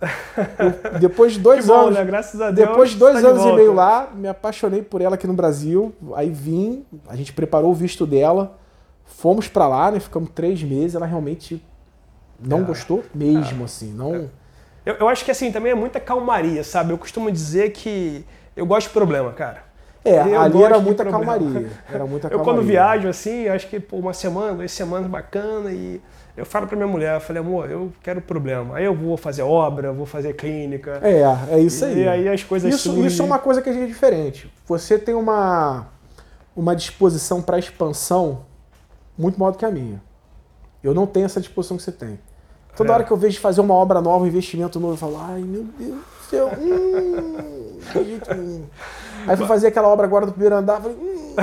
[0.58, 1.94] Eu- depois de dois bom, anos.
[1.96, 2.04] né?
[2.04, 2.68] Graças a Deus.
[2.68, 3.58] Depois de dois tá de anos e volta.
[3.58, 5.94] meio lá, me apaixonei por ela aqui no Brasil.
[6.16, 8.58] Aí vim, a gente preparou o visto dela,
[9.06, 10.00] fomos pra lá, né?
[10.00, 10.96] Ficamos três meses.
[10.96, 11.64] Ela realmente
[12.40, 12.64] não É.
[12.64, 13.94] gostou mesmo, assim.
[13.94, 14.32] Não.
[14.84, 16.92] Eu, eu acho que assim, também é muita calmaria, sabe?
[16.92, 18.26] Eu costumo dizer que
[18.58, 19.64] eu gosto de problema, cara.
[20.06, 21.68] É, Eu ali era muita calmaria.
[21.92, 22.44] Era muita Eu calmaria.
[22.44, 26.00] quando viajo assim, acho que pô, uma semana, duas semanas bacana e
[26.38, 28.78] eu falo pra minha mulher, eu falei, amor, eu quero problema.
[28.78, 31.00] Aí eu vou fazer obra, vou fazer clínica.
[31.02, 32.04] É, é isso aí.
[32.04, 33.06] E aí as coisas Isso, surgem.
[33.08, 34.52] isso é uma coisa que a gente é diferente.
[34.68, 35.88] Você tem uma,
[36.56, 38.42] uma disposição para expansão
[39.18, 40.00] muito maior do que a minha.
[40.84, 42.20] Eu não tenho essa disposição que você tem.
[42.76, 42.94] Toda É.
[42.94, 45.64] hora que eu vejo fazer uma obra nova, um investimento novo, eu falo, ai meu
[45.80, 45.98] Deus
[46.30, 48.66] céu, hum.
[49.28, 51.36] Aí fui fazer aquela obra agora do primeiro andar, falei, hum,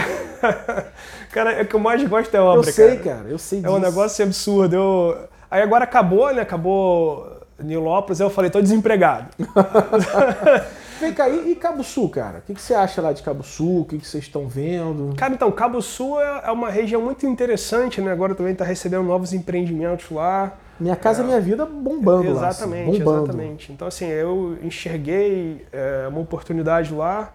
[1.33, 3.16] Cara, é o que eu mais gosto é obra, eu sei, cara.
[3.16, 3.75] cara, eu sei É disso.
[3.75, 4.77] um negócio absurdo.
[4.77, 5.18] Eu...
[5.51, 6.42] Aí agora acabou, né?
[6.42, 9.29] Acabou Nilópolis, aí eu falei, tô desempregado.
[11.01, 12.38] Vem cá, e, e Cabo Sul, cara?
[12.38, 13.81] O que, que você acha lá de Cabo Sul?
[13.81, 15.14] O que, que vocês estão vendo?
[15.16, 18.12] Cara, então, Cabo Sul é é uma região muito interessante, né?
[18.12, 20.53] Agora também tá recebendo novos empreendimentos lá.
[20.83, 22.49] Minha casa, minha vida bombando lá.
[22.49, 23.23] assim, Exatamente, bombando.
[23.25, 23.73] exatamente.
[23.73, 27.33] Então, assim, eu enxerguei é, uma oportunidade lá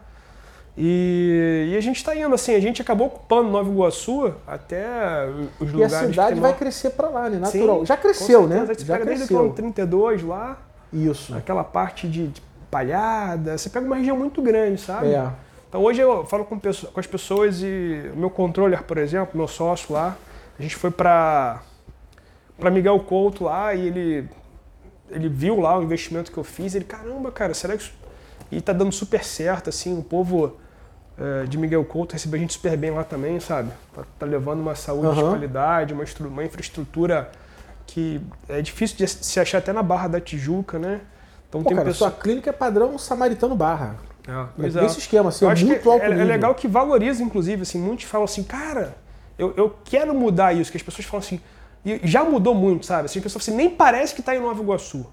[0.77, 4.85] e, e a gente está indo, assim, a gente acabou ocupando Nova Iguaçu até
[5.59, 7.43] os E a lugares cidade vai maior- crescer pra lá, né?
[7.47, 7.85] Sim, Natural.
[7.85, 8.65] Já com cresceu, né?
[8.67, 9.27] Você Já pega desde o cresceu.
[9.27, 10.57] quilômetro 32 lá,
[10.93, 11.33] Isso.
[11.35, 12.31] aquela parte de,
[12.69, 15.07] palhada, você pega uma região muito grande, sabe?
[15.07, 15.27] É.
[15.69, 19.29] Então hoje eu falo com, pesso- com as pessoas e o meu controller, por exemplo,
[19.37, 20.15] meu sócio lá,
[20.59, 21.61] a gente foi para
[22.59, 24.29] para Miguel Couto lá e ele
[25.09, 27.93] ele viu lá o investimento que eu fiz, ele caramba, cara, será que isso...
[28.51, 30.57] e tá dando super certo assim, o povo
[31.17, 33.71] eh, de Miguel Couto recebeu a gente super bem lá também, sabe?
[33.95, 35.29] Tá, tá levando uma saúde de Aham.
[35.29, 37.31] qualidade, uma, uma infraestrutura
[37.85, 41.01] que é difícil de se achar até na Barra da Tijuca, né?
[41.47, 43.95] Então Pô, tem cara, pessoas sua clínica é padrão samaritano barra.
[44.27, 44.85] é, É pois é.
[44.85, 46.25] esse esquema, assim, Eu é acho muito que alto é, é nível.
[46.25, 48.97] legal que valoriza, inclusive, assim, muitos falam assim, cara,
[49.39, 51.39] eu, eu quero mudar isso, que as pessoas falam assim,
[51.85, 53.05] e já mudou muito, sabe?
[53.05, 55.05] Assim, as pessoas falam assim, nem parece que está em Nova Iguaçu.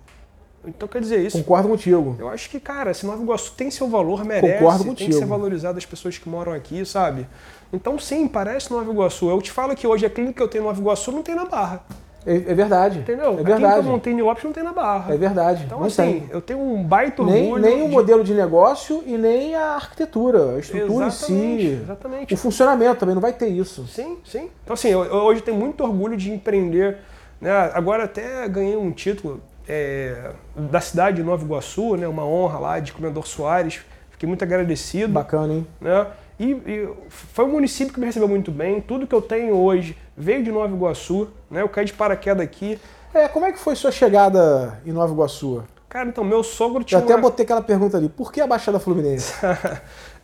[0.66, 1.36] Então quer dizer isso.
[1.38, 2.16] Concordo contigo.
[2.18, 5.10] Eu acho que, cara, esse Nova Iguaçu tem seu valor, merece, Concordo tem contigo.
[5.10, 7.26] que ser valorizado as pessoas que moram aqui, sabe?
[7.72, 9.28] Então sim, parece Nova Iguaçu.
[9.28, 11.34] Eu te falo que hoje a clínica que eu tenho em Nova Iguaçu não tem
[11.34, 11.84] na Barra,
[12.26, 12.98] É, é verdade.
[13.00, 13.38] entendeu?
[13.38, 13.86] É verdade.
[13.86, 15.14] montei em Lopes não tem na Barra.
[15.14, 15.64] É verdade.
[15.64, 16.28] Então não assim, tem.
[16.30, 17.62] eu tenho um baita Nem, orgulho.
[17.62, 21.82] nem o de- modelo de negócio e nem a arquitetura, a estrutura Exatamente, em si.
[21.82, 22.34] Exatamente.
[22.34, 23.86] O funcionamento também não vai ter isso.
[23.86, 24.48] Sim, sim.
[24.62, 26.98] Então, assim, eu, eu hoje tenho muito orgulho de empreender.
[27.40, 27.50] Né?
[27.74, 32.08] Agora até ganhei um título é, da cidade de Nova Iguaçu, né?
[32.08, 33.80] uma honra lá de Comendador Soares.
[34.10, 35.12] Fiquei muito agradecido.
[35.12, 35.66] Bacana, hein?
[35.80, 36.06] Né?
[36.38, 38.80] E, e foi um município que me recebeu muito bem.
[38.80, 41.28] Tudo que eu tenho hoje veio de Nova Iguaçu.
[41.50, 41.62] Né?
[41.62, 42.78] Eu caí de paraquedas aqui.
[43.12, 45.62] É, como é que foi sua chegada em Nova Iguaçu?
[45.88, 47.20] Cara, então, meu sogro Eu tinha até uma...
[47.20, 48.08] botei aquela pergunta ali.
[48.08, 49.34] Por que a Baixada Fluminense?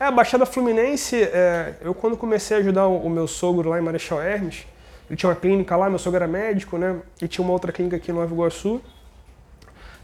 [0.01, 3.79] É, a Baixada Fluminense, é, eu quando comecei a ajudar o, o meu sogro lá
[3.79, 4.65] em Marechal Hermes,
[5.07, 6.97] ele tinha uma clínica lá, meu sogro era médico, né?
[7.21, 8.81] E tinha uma outra clínica aqui em Nova Iguaçu.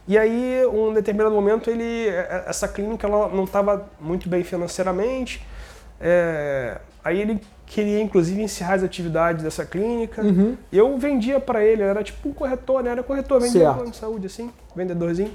[0.07, 5.42] E aí, um determinado momento, ele, é, essa clínica ela não estava muito bem financeiramente.
[6.00, 10.22] É, aí ele queria, inclusive, encerrar as atividades dessa clínica.
[10.22, 10.56] Uhum.
[10.72, 12.90] Eu vendia para ele, era tipo um corretor, né?
[12.90, 15.32] Era corretor, vendia plano de saúde, assim, vendedorzinho.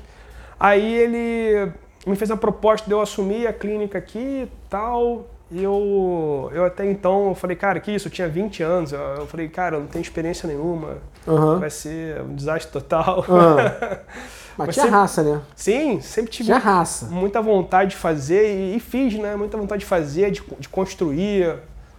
[0.59, 1.71] Aí ele
[2.05, 5.27] me fez uma proposta de eu assumir a clínica aqui e tal.
[5.49, 8.07] E eu, eu até então eu falei, cara, que isso?
[8.07, 8.93] Eu tinha 20 anos.
[8.93, 10.99] Eu, falei, cara, eu não tenho experiência nenhuma.
[11.27, 11.59] Aham.
[11.59, 13.25] Vai ser um desastre total.
[13.27, 13.99] Ah.
[14.65, 15.41] Mas Mas tinha sempre- raça, né?
[15.55, 17.05] Sim, sempre tive Tinha raça.
[17.07, 19.35] muita vontade de fazer e, e fiz, né?
[19.35, 21.55] Muita vontade de fazer, de, de construir,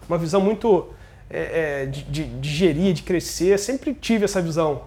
[0.09, 0.88] uma visão muito
[1.31, 3.59] é, é, de, de, de gerir, de crescer.
[3.59, 4.83] Sempre tive essa visão.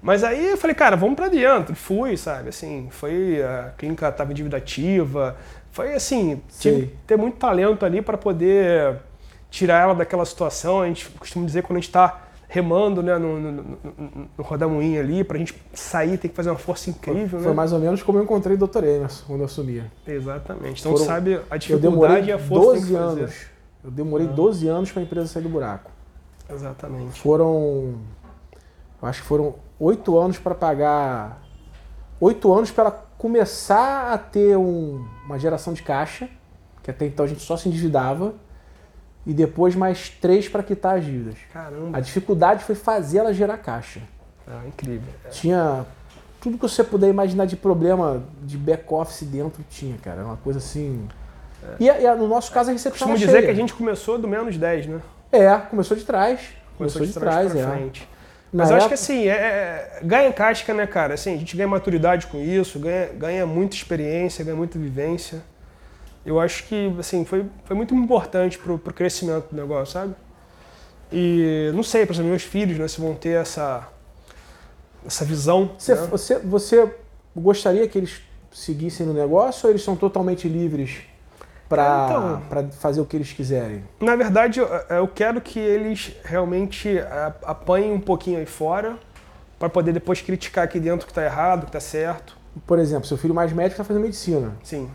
[0.00, 1.74] Mas aí eu falei, cara, vamos pra dentro.
[1.74, 2.50] Fui, sabe?
[2.50, 5.36] Assim, foi a clínica estava em dívida ativa.
[5.72, 8.96] Foi assim, tive ter muito talento ali para poder
[9.50, 10.82] tirar ela daquela situação.
[10.82, 13.62] A gente costuma dizer quando a gente está remando né, no, no, no,
[14.36, 17.54] no- rodamuinho ali, pra gente sair tem que fazer uma força incrível, Foi né?
[17.54, 18.84] mais ou menos como eu encontrei o Dr.
[18.84, 19.92] Emerson quando eu assumia.
[20.06, 20.80] Exatamente.
[20.80, 23.20] Então Foram- sabe a dificuldade e a força que tem 12 que fazer.
[23.22, 23.34] anos.
[23.84, 25.90] Eu demorei 12 anos para a empresa sair do buraco.
[26.50, 27.20] Exatamente.
[27.20, 27.94] Foram.
[29.00, 31.42] Eu acho que foram 8 anos para pagar.
[32.20, 36.28] 8 anos para ela começar a ter um- uma geração de caixa,
[36.82, 38.34] que até então a gente só se endividava,
[39.28, 41.36] e depois mais 3 para quitar as dívidas.
[41.52, 41.98] Caramba.
[41.98, 44.00] A dificuldade foi fazer ela gerar caixa.
[44.46, 45.12] Ah, incrível.
[45.30, 45.84] Tinha
[46.40, 50.16] tudo que você puder imaginar de problema de back-office dentro, tinha, cara.
[50.20, 51.06] Era uma coisa assim.
[51.78, 53.44] E, e no nosso caso a recepção Costumo dizer cheia.
[53.44, 55.00] que a gente começou do menos 10, né?
[55.30, 56.40] É, começou de trás.
[56.78, 57.76] Começou, Começou, de de trás, trás, pra é.
[57.76, 58.08] frente.
[58.50, 61.12] Na Mas eu acho que época- assim, é, é- ganha em casca, né, cara?
[61.14, 65.42] Assim, a gente ganha maturidade com isso, ganha, ganha muita experiência, ganha muita vivência.
[66.28, 70.14] Eu acho que, assim, foi, foi muito importante pro, pro crescimento do negócio, sabe?
[71.10, 73.88] E não sei, por exemplo, meus filhos, né, se vão ter essa,
[75.06, 75.70] essa visão.
[75.78, 76.06] Você, né?
[76.06, 76.94] você, você
[77.34, 78.20] gostaria que eles
[78.52, 80.98] seguissem no negócio ou eles são totalmente livres
[81.66, 83.82] para Então- fazer o que eles quiserem?
[83.98, 86.98] Na verdade, eu, eu quero que eles realmente
[87.42, 88.98] apanhem um pouquinho aí fora,
[89.58, 92.36] para poder depois criticar aqui dentro que tá errado, que tá certo.
[92.66, 94.52] Por exemplo, seu filho mais médico está fazendo medicina.
[94.62, 94.90] Sim.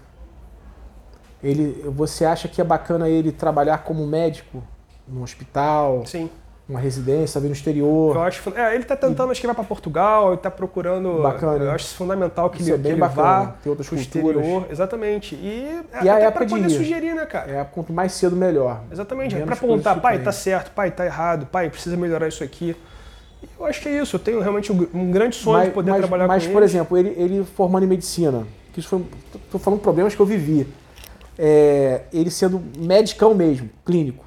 [1.43, 4.63] Ele, você acha que é bacana ele trabalhar como médico
[5.06, 6.29] num hospital, Sim.
[6.69, 8.15] numa residência, vir no exterior?
[8.15, 11.21] Eu acho, é, ele tá tentando, acho que vai para Portugal, ele tá procurando.
[11.21, 11.73] Bacana, Eu hein?
[11.75, 14.38] acho isso fundamental que Isso ele, é bem que ele bacana, vá ter outras culturas.
[14.38, 14.65] exterior.
[14.71, 15.36] Exatamente.
[15.36, 16.77] E, E a até época para de poder ir.
[16.77, 17.51] sugerir, né, cara?
[17.51, 18.79] É, quanto mais cedo, melhor.
[18.89, 19.36] Exatamente.
[19.36, 22.73] É para coisas pai, tá certo, pai, tá errado, pai, precisa melhorar isso aqui.
[23.43, 24.15] E eu acho que é isso.
[24.15, 26.71] Eu tenho realmente um, grande sonho mas, de poder mas- trabalhar mas, com por eles.
[26.71, 29.03] exemplo, ele, ele formando em medicina, que isso foi,
[29.51, 30.65] tô falando problemas que eu vivi.
[31.37, 34.25] É, ele sendo medicão mesmo, clínico.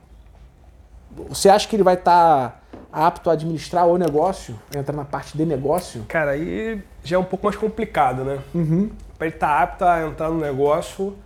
[1.29, 5.45] Você acha que ele vai estar apto a administrar o negócio, entrar na parte de
[5.45, 6.05] negócio?
[6.09, 8.39] Cara, aí já é um pouco mais complicado, né?
[8.55, 8.91] Uhum.
[9.17, 11.17] Para ele estar tá apto a entrar no negócio,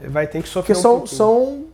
[0.00, 1.16] ele vai ter que sofrer Porque um são, pouquinho.
[1.16, 1.66] são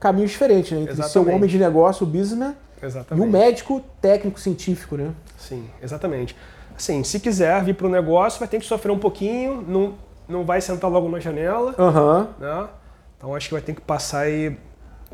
[0.00, 0.82] caminhos diferentes, né?
[0.82, 3.26] Entre ser o homem de negócio, o businessman, e Exatamente.
[3.26, 5.12] o médico técnico científico, né?
[5.36, 6.36] Sim, exatamente.
[6.76, 9.94] Assim, se quiser vir para o negócio, vai ter que sofrer um pouquinho, não,
[10.28, 12.28] não vai sentar logo na janela, Aham.
[12.38, 12.68] né?
[13.16, 14.56] Então acho que vai ter que passar aí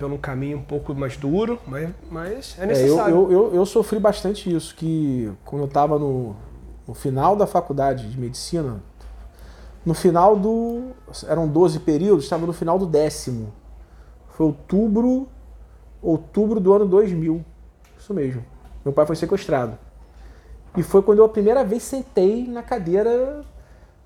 [0.03, 3.15] um caminho um pouco mais duro, mas, mas é É, necessário.
[3.15, 6.35] eu, eu, eu sofri bastante isso, que quando eu estava no,
[6.87, 8.83] no final da faculdade de medicina,
[9.87, 10.91] no final do.
[11.29, 13.53] Eram 12 períodos, estava no final do décimo.
[14.31, 15.29] Foi outubro,
[16.03, 17.45] outubro do ano 2000.
[17.99, 18.45] Isso mesmo.
[18.85, 19.79] Meu pai foi sequestrado.
[20.77, 23.45] E foi quando eu a primeira vez sentei na cadeira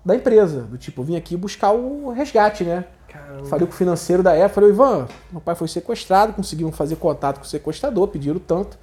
[0.08, 0.62] da empresa.
[0.62, 2.86] Do tipo, eu vim aqui buscar o resgate, né?
[3.06, 3.44] Caramba.
[3.44, 7.38] Falei com o financeiro da época, falei, Ivan, meu pai foi sequestrado, conseguiram fazer contato
[7.38, 8.78] com o sequestrador, pediram tanto.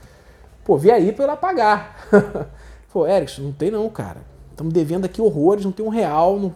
[0.63, 2.07] Pô, vi aí pra eu lá pagar.
[2.93, 4.21] Pô, Erickson, não tem não, cara.
[4.51, 6.53] Estamos devendo aqui horrores, não tem um real, não...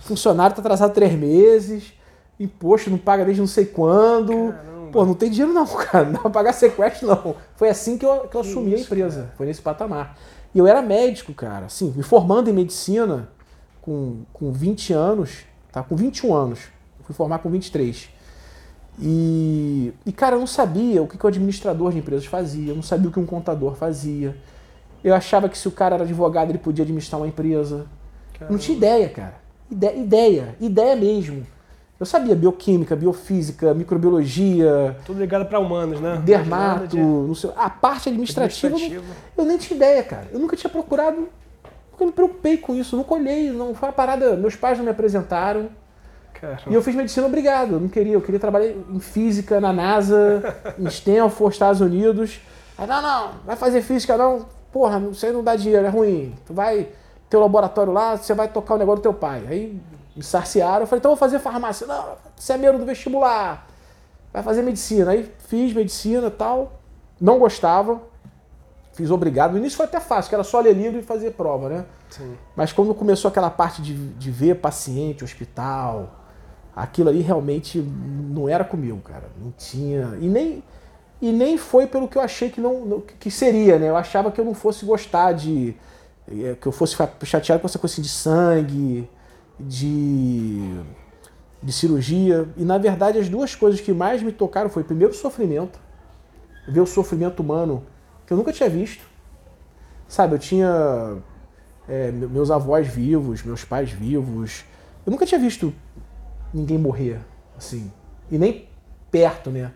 [0.00, 1.92] funcionário tá atrasado três meses,
[2.40, 4.52] imposto não paga desde não sei quando.
[4.52, 4.90] Caramba.
[4.92, 7.34] Pô, não tem dinheiro não, cara, não dá pra pagar sequestro não.
[7.56, 9.34] Foi assim que eu, que eu assumi a isso, empresa, cara.
[9.36, 10.16] foi nesse patamar.
[10.54, 13.28] E eu era médico, cara, assim, me formando em medicina
[13.82, 15.40] com, com 20 anos,
[15.70, 15.82] tá?
[15.82, 16.60] Com 21 anos.
[16.98, 18.08] Eu fui formar com 23.
[19.00, 22.76] E, e, cara, eu não sabia o que, que o administrador de empresas fazia, eu
[22.76, 24.36] não sabia o que um contador fazia.
[25.02, 27.86] Eu achava que se o cara era advogado, ele podia administrar uma empresa.
[28.40, 29.34] Eu não tinha ideia, cara.
[29.70, 31.46] Ide- ideia, ideia mesmo.
[31.98, 36.20] Eu sabia bioquímica, biofísica, microbiologia, Tudo ligado para humanos, né?
[36.24, 39.22] Dermato, de não sei, a parte administrativa, eu não- administrativo.
[39.38, 40.26] eu nem tinha ideia, cara.
[40.32, 41.28] Eu nunca tinha procurado,
[42.02, 44.90] nunca me preocupei com isso, nunca olhei, não foi uma parada, meus pais não me
[44.90, 45.70] apresentaram.
[46.34, 46.62] Caramba.
[46.66, 50.42] E eu fiz medicina obrigado, eu não queria, eu queria trabalhar em física na NASA,
[50.78, 52.40] em Stanford, Estados Unidos.
[52.76, 56.34] Aí, não, não, vai fazer física não, porra, isso aí não dá dinheiro, é ruim.
[56.46, 56.88] Tu vai
[57.30, 59.44] ter o laboratório lá, você vai tocar o negócio do teu pai.
[59.48, 59.80] Aí
[60.16, 61.86] me sarciaram, eu falei, então eu vou fazer farmácia.
[61.86, 63.66] Não, você é meio do vestibular,
[64.32, 65.12] vai fazer medicina.
[65.12, 66.80] Aí fiz medicina e tal,
[67.20, 68.00] não gostava,
[68.92, 69.52] fiz obrigado.
[69.52, 71.84] No início foi até fácil, que era só ler livro e fazer prova, né?
[72.10, 72.36] Sim.
[72.54, 76.20] Mas quando começou aquela parte de, de ver paciente, hospital,
[76.76, 79.30] aquilo ali realmente não era comigo, cara.
[79.40, 80.16] Não tinha.
[80.20, 80.62] E nem,
[81.20, 83.88] e nem foi pelo que eu achei que, não, que seria, né?
[83.88, 85.74] Eu achava que eu não fosse gostar de.
[86.30, 89.08] eh, que eu fosse ficar chateado com essa coisa assim de sangue,
[89.58, 90.74] de.
[91.62, 92.46] de cirurgia.
[92.56, 95.80] E na verdade as duas coisas que mais me tocaram foi primeiro o sofrimento,
[96.68, 97.86] ver o sofrimento humano
[98.26, 99.04] que eu nunca tinha visto.
[100.08, 101.16] Sabe, eu tinha
[101.88, 104.64] é, me- meus avós vivos, meus pais vivos.
[105.06, 105.72] Eu nunca tinha visto
[106.52, 107.18] ninguém morrer,
[107.56, 107.90] assim.
[108.30, 108.68] E nem
[109.10, 109.72] perto, né?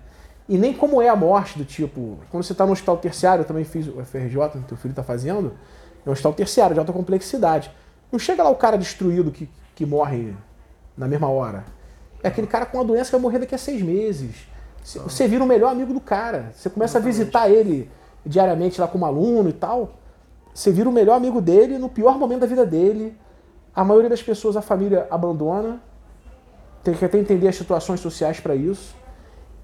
[0.48, 3.46] E nem como é a morte, do tipo, quando você está no hospital terciário, eu
[3.46, 5.54] também fiz o FRJ, que teu filho está fazendo,
[6.04, 7.70] é um hospital terciário, de alta complexidade.
[8.12, 10.32] Não chega lá o cara destruído que, que morre
[10.96, 11.64] na mesma hora.
[12.22, 14.46] É aquele cara com uma doença que vai morrer daqui a seis meses.
[14.84, 16.52] Você- Você vira o melhor amigo do cara.
[16.54, 17.90] Você começa a visitar ele
[18.26, 19.94] diariamente lá como aluno e tal.
[20.52, 23.16] Você vira o melhor amigo dele no pior momento da vida dele.
[23.74, 25.80] A maioria das pessoas a família abandona.
[26.82, 28.94] Tem que até entender as situações sociais para isso.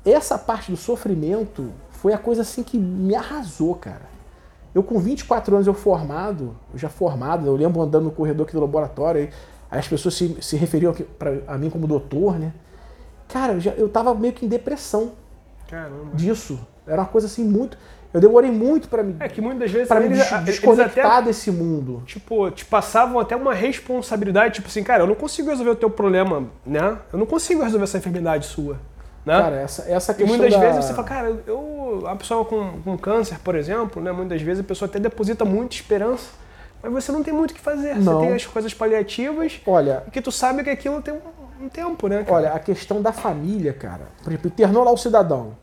[0.04, 4.10] Essa parte do sofrimento foi a coisa assim que me arrasou, cara.
[4.74, 8.54] Eu com 24 anos eu formado, eu já formado, eu lembro andando no corredor aqui
[8.54, 9.28] do laboratório,
[9.70, 12.52] aí as pessoas se, se referiam pra, a mim como doutor, né?
[13.28, 15.12] Cara, eu, já, eu tava meio que em depressão
[15.68, 16.14] Caramba.
[16.14, 16.58] disso.
[16.86, 17.78] Era uma coisa assim muito.
[18.14, 21.12] Eu demorei muito pra me, É que muitas vezes pra me eles, des- eles desconectar
[21.18, 22.02] até desse mundo.
[22.06, 25.88] tipo, te passavam até uma responsabilidade, tipo assim, cara, eu não consigo resolver o teu
[25.90, 26.98] problema, né?
[27.12, 28.74] Eu não consigo resolver essa enfermidade sua,
[29.24, 29.38] né?
[29.40, 30.36] Cara, essa, essa e questão.
[30.36, 34.12] muitas da- vezes você fala, cara, eu, a pessoa com, com câncer, por exemplo, né?
[34.12, 36.28] Muitas vezes a pessoa até deposita muita esperança,
[36.82, 37.94] mas você não tem muito o que fazer.
[37.96, 38.20] Não.
[38.20, 41.68] Você tem as coisas paliativas Olha, e que tu sabe que aquilo tem um, um
[41.70, 42.24] tempo, né?
[42.24, 42.32] cara?
[42.36, 44.02] olha, a questão da família, cara.
[44.22, 45.54] Por exemplo, internou lá o cidadão.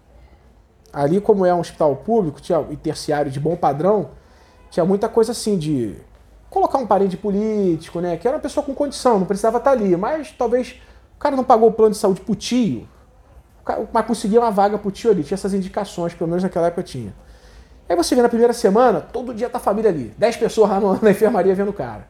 [0.91, 4.09] Ali, como é um hospital público, tinha e terciário de bom padrão,
[4.69, 5.95] tinha muita coisa assim de
[6.49, 8.17] colocar um parente político, né?
[8.17, 9.95] Que era uma pessoa com condição, não precisava estar ali.
[9.95, 10.81] Mas talvez
[11.15, 12.87] o cara não pagou o plano de saúde pro tio,
[13.93, 15.23] mas conseguia uma vaga pro tio ali.
[15.23, 17.13] Tinha essas indicações, pelo menos naquela época tinha.
[17.87, 20.13] Aí você vê na primeira semana, todo dia tá a família ali.
[20.17, 22.07] 10 pessoas lá na enfermaria vendo o cara.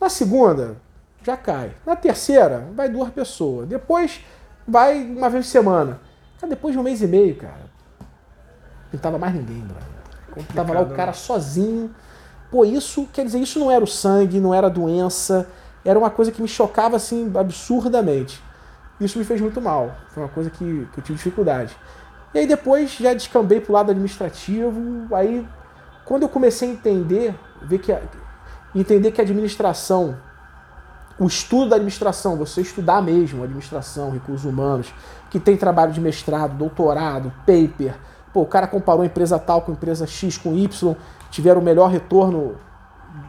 [0.00, 0.76] Na segunda,
[1.22, 1.72] já cai.
[1.84, 3.66] Na terceira, vai duas pessoas.
[3.66, 4.20] Depois,
[4.68, 6.00] vai uma vez por semana.
[6.38, 7.70] Cara, depois de um mês e meio, cara,
[8.92, 10.46] não tava mais ninguém, brother.
[10.54, 11.90] Tava lá o cara sozinho.
[12.50, 15.48] Pô, isso, quer dizer, isso não era o sangue, não era a doença.
[15.84, 18.42] Era uma coisa que me chocava, assim, absurdamente.
[19.00, 19.94] Isso me fez muito mal.
[20.08, 21.76] Foi uma coisa que, que eu tive dificuldade.
[22.34, 25.14] E aí depois já descambei pro lado administrativo.
[25.14, 25.46] Aí,
[26.04, 28.00] quando eu comecei a entender, ver que a,
[28.74, 30.16] entender que a administração,
[31.18, 34.92] o estudo da administração, você estudar mesmo administração, recursos humanos,
[35.30, 37.94] que tem trabalho de mestrado, doutorado, paper.
[38.36, 40.94] Pô, o cara comparou a empresa tal com a empresa X com Y,
[41.30, 42.56] tiveram o melhor retorno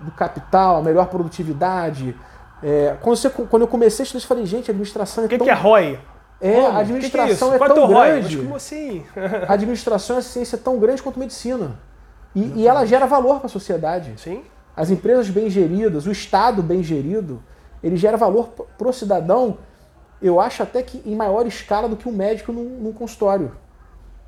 [0.04, 2.14] do capital, a melhor produtividade.
[2.62, 5.30] É, quando, você- quando eu comecei a estudar, eu falei, gente, a administração é O
[5.30, 5.46] que, tão...
[5.46, 5.98] que é ROI?
[6.42, 7.54] É, a O que que administração isso?
[7.54, 8.10] é, Qual tão ROI?
[8.20, 8.36] grande.
[8.36, 9.06] Mas como assim?
[9.48, 11.80] A administração é ciência tão grande quanto medicina.
[12.36, 14.14] E, e ela gera valor para a sociedade.
[14.18, 14.44] Sim.
[14.76, 17.42] As empresas bem geridas, o Estado bem gerido,
[17.82, 19.60] ele gera valor para o cidadão,
[20.22, 23.54] eu acho até que em maior escala do que um médico num, num consultório.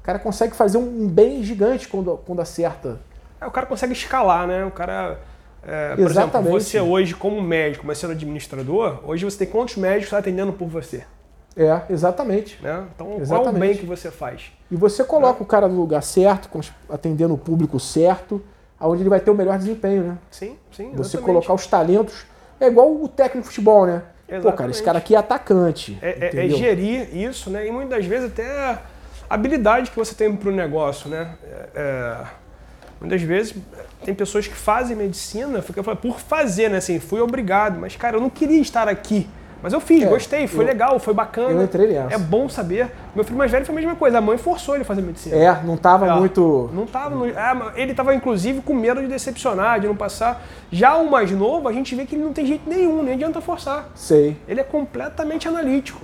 [0.10, 3.00] O cara consegue fazer um, bem gigante quando, quando acerta.
[3.40, 4.66] É, o cara consegue escalar, né?
[4.66, 5.20] O cara.
[5.64, 6.48] é, por Exatamente.
[6.48, 10.68] exemplo, você hoje, como médico, mas sendo administrador, hoje você tem quantos médicos atendendo por
[10.68, 11.04] você?
[11.56, 12.58] É, exatamente.
[12.60, 12.86] Né?
[12.96, 13.60] Então, qual é o Exatamente.
[13.60, 14.52] bem que você faz?
[14.72, 16.50] E você coloca o cara no lugar certo,
[16.90, 18.42] atendendo o público certo,
[18.80, 20.18] aonde ele vai ter o melhor desempenho, né?
[20.32, 20.90] Sim, sim.
[20.96, 21.26] Você exatamente.
[21.26, 22.26] colocar os talentos.
[22.60, 24.02] É igual o técnico de futebol, né?
[24.02, 24.72] Pô, cara, Exatamente.
[24.72, 26.00] esse cara aqui é atacante.
[26.02, 27.68] É, é- é gerir isso, né?
[27.68, 28.80] E muitas vezes até
[29.30, 31.30] habilidade que você tem para o negócio, né?
[31.44, 32.16] É- é,
[33.00, 33.56] muitas vezes
[34.04, 36.78] tem pessoas que fazem medicina fica por fazer, né?
[36.78, 39.30] Assim, fui obrigado, mas cara, eu não queria estar aqui.
[39.62, 41.50] Mas eu fiz, É, gostei, foi eu- legal, foi bacana.
[41.52, 42.16] eu entrei nessa.
[42.16, 42.90] É bom saber.
[43.14, 45.36] Meu filho mais velho foi a mesma coisa, a mãe forçou ele a fazer medicina.
[45.36, 46.14] É, não tava É.
[46.14, 46.70] muito.
[46.74, 47.34] Não tava no- é,
[47.76, 50.42] ele tava inclusive com medo de decepcionar, de não passar.
[50.72, 53.42] Já o mais novo, a gente vê que ele não tem jeito nenhum, nem adianta
[53.42, 53.90] forçar.
[53.96, 54.38] Sei.
[54.48, 56.02] Ele é completamente analítico.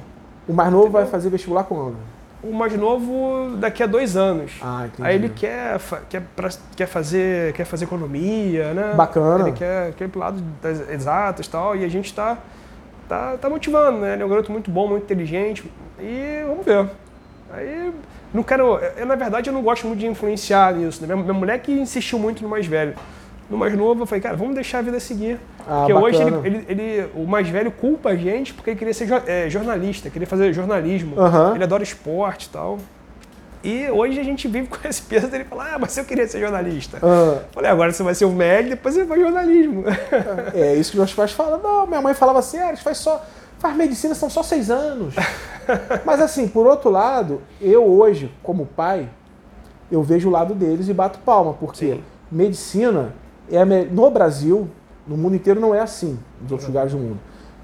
[0.49, 1.95] O mais novo vai fazer vestibular quando?
[2.47, 4.51] O mais novo daqui a dois anos.
[4.61, 5.07] Ah, entendi.
[5.07, 5.79] Aí ele quer,
[6.09, 8.93] quer, pra- quer, fazer, quer fazer economia, né?
[8.95, 9.47] Bacana.
[9.49, 11.75] Ele quer, quer ir pro lado das exatas e tal.
[11.75, 12.37] E a gente tá,
[13.09, 14.13] tá, tá motivando, né?
[14.13, 15.63] Ele é um garoto muito bom, muito inteligente.
[15.99, 16.87] E vamos ver.
[17.53, 17.91] Aí
[18.33, 18.77] não quero.
[18.97, 21.01] Eu, na verdade, eu não gosto muito de influenciar nisso.
[21.01, 21.07] Né?
[21.13, 22.93] Minha, minha mulher que insistiu muito no mais velho.
[23.49, 25.39] No mais novo, eu falei, cara, vamos deixar a vida seguir.
[25.67, 26.47] Ah, porque hoje ele, bacana.
[26.47, 30.27] ele, ele- o mais velho culpa a gente porque ele queria ser é, jornalista, queria
[30.27, 31.19] fazer jornalismo.
[31.19, 31.53] Aham.
[31.55, 32.79] Ele adora esporte e tal.
[33.63, 36.39] E hoje a gente vive com esse peso dele falar, ah, mas eu queria ser
[36.39, 36.99] jornalista.
[37.03, 39.83] Ah, Falei, agora você vai ser o médico, depois você vai jornalismo.
[40.53, 41.59] é isso que meus pais falam.
[41.61, 43.23] Não, minha mãe falava assim, ah, faz só.
[43.57, 45.15] Faz medicina, são só seis anos.
[46.05, 49.07] Mas assim, por outro lado, eu hoje, como pai,
[49.91, 52.03] eu vejo o lado deles e bato palma, porque Sim.
[52.31, 53.13] medicina
[53.51, 54.67] é no Brasil,
[55.07, 57.19] no mundo inteiro não é assim, nos outros lugares do mundo.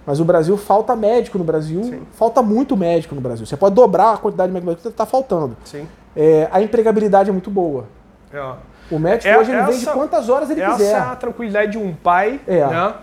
[0.05, 2.01] Mas o Brasil falta médico no Brasil, Sim.
[2.13, 3.45] falta muito médico no Brasil.
[3.45, 5.55] Você pode dobrar a quantidade de médico que está faltando.
[5.63, 5.87] Sim.
[6.15, 7.85] É, a empregabilidade é muito boa.
[8.33, 8.53] É.
[8.89, 10.91] O médico É- hoje ele vende essa- quantas horas ele Essa quiser.
[10.95, 12.65] é a tranquilidade de um pai, É.
[12.65, 12.93] né?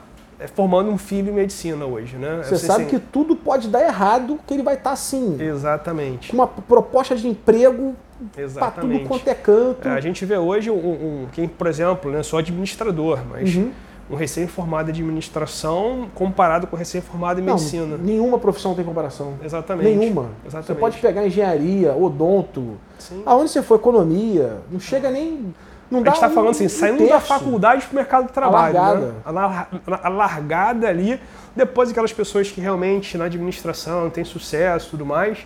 [0.40, 2.42] é, Formando um filho em medicina hoje, né?
[2.44, 6.30] Você sabe assim, que tudo pode dar errado, que ele vai estar assim, Exatamente.
[6.30, 9.04] com uma proposta de emprego pra tudo Exatamente.
[9.06, 9.86] quanto é canto.
[9.88, 13.70] É, a gente vê hoje um, um- quem, por exemplo, né, sou administrador, mas Uhum.
[14.10, 17.96] um recém-formado em administração comparado com um recém-formado em Não, medicina.
[17.96, 19.34] nenhuma profissão tem comparação.
[19.42, 19.94] Exatamente.
[19.96, 20.22] Nenhuma.
[20.42, 20.80] Você Exatamente.
[20.80, 23.22] pode pegar engenharia, odonto, Sim.
[23.24, 25.54] aonde você for, economia, não chega nem.
[25.90, 28.32] Não A dá gente está um- falando assim, saindo da faculdade para o mercado de
[28.32, 28.74] trabalho.
[28.74, 29.06] largada.
[29.06, 29.12] Né?
[29.24, 29.68] A, lar-
[30.02, 31.18] a largada ali,
[31.56, 35.38] depois aquelas pessoas que realmente na administração têm sucesso e tudo mais,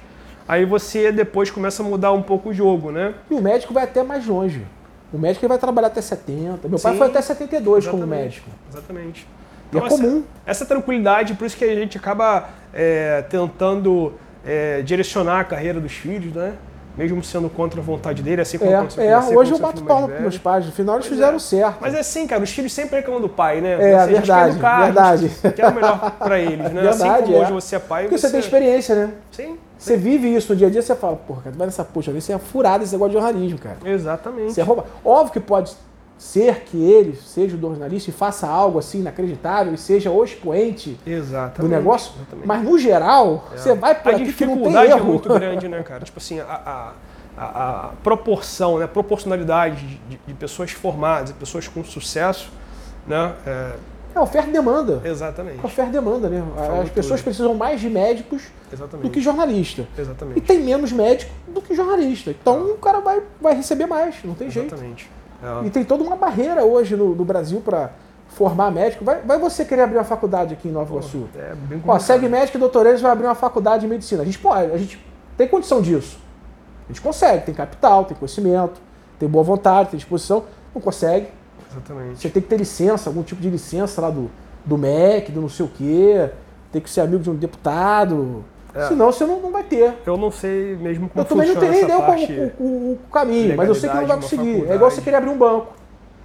[0.52, 3.14] aí você depois começa a mudar um pouco o jogo, né?
[3.30, 4.66] E o médico vai até mais longe.
[5.12, 6.68] O médico vai trabalhar até 70.
[6.68, 6.98] Meu pai Sim.
[6.98, 8.50] foi até 72 como médico.
[8.70, 9.26] Exatamente.
[9.72, 10.22] E é essa- comum.
[10.44, 14.12] Essa, tranquilidade, por isso que a gente acaba é, tentando
[14.44, 16.54] é, direcionar a carreira dos filhos, né?
[16.96, 19.62] Mesmo sendo contra a vontade dele, assim como É, aconteceu é você, hoje com eu
[19.62, 20.66] bato palma pros meus pais.
[20.66, 21.40] No final eles Pois fizeram é.
[21.40, 21.78] certo.
[21.80, 23.72] Mas é assim, cara, os filhos sempre reclamam do pai, né?
[23.72, 24.60] É, Assim, a gente verdade, gente
[25.40, 25.52] verdade.
[25.56, 26.88] quer o melhor pra eles, né?
[26.88, 27.40] assim Verdade, como é.
[27.40, 29.10] hoje você é pai, Porque você tem experiência, né?
[29.30, 32.10] Sim, Você vive isso no dia a dia, você fala, porra, cara, vai nessa puxa,
[32.12, 33.76] isso é furado esse negócio de jornalismo, cara.
[33.84, 34.52] exatamente.
[34.52, 34.84] Você é rouba.
[35.04, 35.72] Óbvio que pode
[36.22, 40.96] ser que ele seja o jornalista e faça algo assim inacreditável e seja o expoente
[41.04, 41.60] Exatamente.
[41.60, 42.46] do negócio, exatamente.
[42.46, 43.56] mas no geral, É.
[43.56, 46.04] você vai por a dificuldade é muito grande, né, cara?
[46.04, 46.92] Tipo assim, a,
[47.36, 52.50] a, a, proporção, né, a proporcionalidade de, de pessoas formadas e pessoas com sucesso,
[53.06, 53.34] né?
[53.44, 53.72] É,
[54.14, 55.00] É oferta e demanda.
[55.04, 55.58] exatamente.
[55.64, 56.42] Oferta e demanda, né?
[56.54, 57.24] Falou As pessoas tudo.
[57.24, 58.42] precisam mais de médicos
[58.72, 59.08] Exatamente.
[59.08, 59.86] do que jornalista.
[59.98, 60.40] E Exatamente.
[60.42, 62.30] tem menos médico do que jornalista.
[62.30, 64.72] Então o cara vai, vai receber mais, não tem jeito.
[64.74, 65.10] Exatamente.
[65.42, 65.66] É.
[65.66, 67.90] E tem toda uma barreira hoje no, no Brasil para
[68.28, 69.04] formar médico.
[69.04, 71.28] Vai, vai você querer abrir uma faculdade aqui em Nova Iguaçu?
[71.36, 74.22] É bem Ó, segue médico e doutorês vai abrir uma faculdade de medicina.
[74.22, 75.04] A gente pode, a gente
[75.36, 76.18] tem condição disso.
[76.88, 78.80] A gente consegue, tem capital, tem conhecimento,
[79.18, 80.44] tem boa vontade, tem disposição.
[80.74, 81.28] Não consegue.
[81.70, 82.20] Exatamente.
[82.20, 84.30] Você tem que ter licença, algum tipo de licença lá do,
[84.64, 86.30] do MEC, do não sei o quê.
[86.70, 88.44] Tem que ser amigo de um deputado.
[88.74, 88.86] É.
[88.88, 89.92] Senão você não, não vai ter.
[90.06, 91.98] Eu não sei mesmo como Eu também não tenho nem ideia
[92.58, 94.64] o, o- caminho, mas eu sei que não vai conseguir.
[94.70, 95.68] É igual você querer abrir um banco.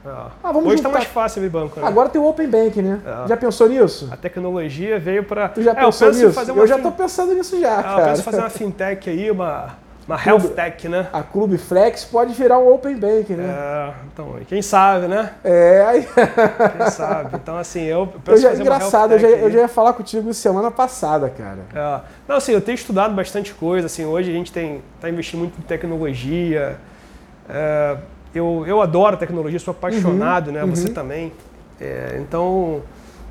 [0.06, 0.10] É.
[0.10, 0.90] Ah, vamos Hoje juntar.
[0.90, 1.86] tá mais fácil abrir banco, né?
[1.86, 3.02] Agora tem o Open Bank, né?
[3.06, 3.28] É.
[3.28, 4.08] Já pensou nisso?
[4.10, 5.50] A tecnologia veio para.
[5.50, 6.52] Tu já é, eu pensou penso em nisso?
[6.56, 8.04] Eu já fin- tô pensando nisso já, Ah, eu cara.
[8.06, 9.76] penso em fazer uma fintech aí, uma,
[10.08, 11.08] uma health tech, né?
[11.12, 13.44] A Clube Flex pode virar um Open Bank, né?
[13.44, 15.34] É, então, quem sabe, né?
[15.44, 16.08] É, aí.
[16.78, 17.36] Quem sabe?
[17.36, 20.34] Então, assim, eu penso Eu já, fazer engraçado, eu já, eu já ia falar contigo
[20.34, 21.60] semana passada, cara.
[21.76, 22.02] É.
[22.26, 25.60] Não, assim, eu tenho estudado bastante coisa, assim, hoje a gente tem tá investindo muito
[25.60, 26.78] em tecnologia.
[27.50, 27.98] É,
[28.34, 30.66] eu, eu adoro tecnologia, sou apaixonado, né?
[30.68, 30.94] Você uhum.
[30.94, 31.34] também.
[31.82, 32.82] É, então,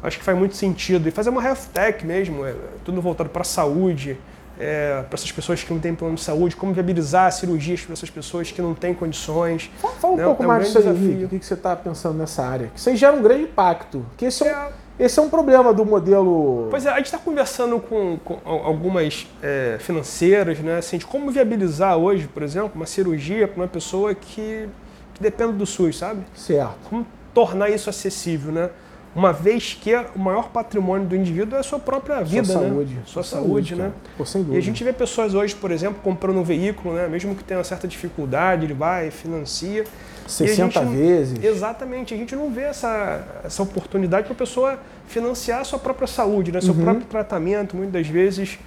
[0.03, 1.09] acho que faz muito sentido.
[1.09, 2.55] E fazer uma health tech mesmo, é,
[2.85, 4.19] tudo voltado para a saúde,
[4.59, 8.11] é, para essas pessoas que não têm plano de saúde, como viabilizar cirurgias para essas
[8.11, 9.71] pessoas que não têm condições.
[9.81, 11.25] Fala, fala um Não, pouco é um mais disso aí.
[11.25, 12.69] O que você está pensando nessa área?
[12.73, 14.05] Que isso aí gera um grande impacto.
[14.17, 16.69] Que esse é um, É, esse é um problema do modelo.
[16.71, 21.05] Pois é, a gente está conversando com, com al- algumas é, financeiras, né, assim, de
[21.07, 24.67] como viabilizar hoje, por exemplo, uma cirurgia para uma pessoa que,
[25.15, 26.21] que depende do SUS, sabe?
[26.35, 26.75] Certo.
[26.89, 28.71] Como tornar isso acessível, né?
[29.17, 32.69] Uma vez que o maior patrimônio do indivíduo é a sua própria vida, Sua né?
[32.69, 32.99] saúde.
[33.07, 33.85] Sua saúde, né?
[33.85, 33.95] cara.
[34.19, 34.59] Pô, sem E dúvida.
[34.59, 37.09] a gente vê pessoas hoje, por exemplo, comprando um veículo, né?
[37.09, 39.85] Mesmo que tenha uma certa dificuldade, ele vai, financia.
[40.27, 41.43] 60 e a gente- vezes.
[41.45, 46.07] Exatamente, a gente não vê essa, essa oportunidade para a pessoa financiar a sua própria
[46.07, 46.61] saúde, né?
[46.61, 46.83] seu Uhum.
[46.83, 47.75] próprio tratamento.
[47.75, 48.59] Muitas das vezes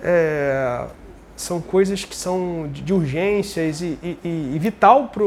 [0.00, 0.84] é,
[1.34, 5.24] são coisas que são de, de urgências e, e- e- e vital para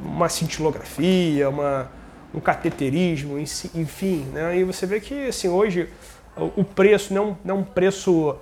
[0.00, 1.88] uma cintilografia, uma,
[2.34, 4.26] um cateterismo, enfim.
[4.32, 4.58] Né?
[4.58, 5.88] E você vê que assim, hoje
[6.36, 8.36] o, preço não, é não é um preço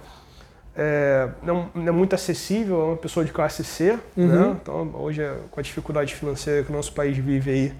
[0.77, 3.99] é, não, não é muito acessível a uma pessoa de classe C.
[4.17, 4.27] Uhum.
[4.27, 4.57] Né?
[4.63, 7.73] Então, hoje, com a dificuldade financeira que o nosso país vive aí,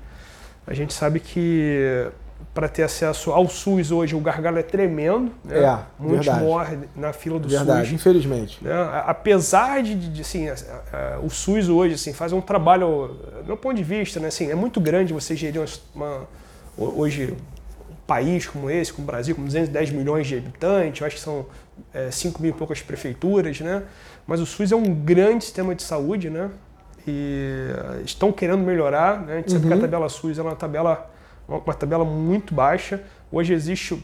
[0.67, 2.09] a gente sabe que
[2.53, 5.31] para ter acesso ao SUS hoje o gargalo é tremendo.
[5.45, 5.59] Né?
[5.63, 6.45] É, Muitos verdade.
[6.45, 7.93] morrem na fila do Verdade, SUS.
[7.95, 8.59] infelizmente.
[8.63, 8.73] né?
[9.07, 10.55] Apesar de, de, assim, a-
[10.93, 14.51] a- o SUS hoje assim, faz um trabalho, do meu ponto de vista, né, assim,
[14.51, 15.63] é muito grande você gerir
[15.95, 16.27] uma,
[16.77, 17.35] hoje
[17.89, 21.23] um país como esse, como o Brasil, com 210 milhões de habitantes, eu acho que
[21.23, 21.47] são
[21.95, 23.85] é, 5 mil e poucas prefeituras, né?
[24.27, 26.51] mas o SUS é um grande sistema de saúde, né?
[27.07, 29.21] e eh, estão querendo melhorar.
[29.23, 29.33] Né?
[29.33, 29.81] A gente sabe que a Uhum.
[29.83, 31.10] tabela SUS é uma tabela,
[31.51, 33.03] uma, tabela muito baixa.
[33.31, 34.03] Hoje existe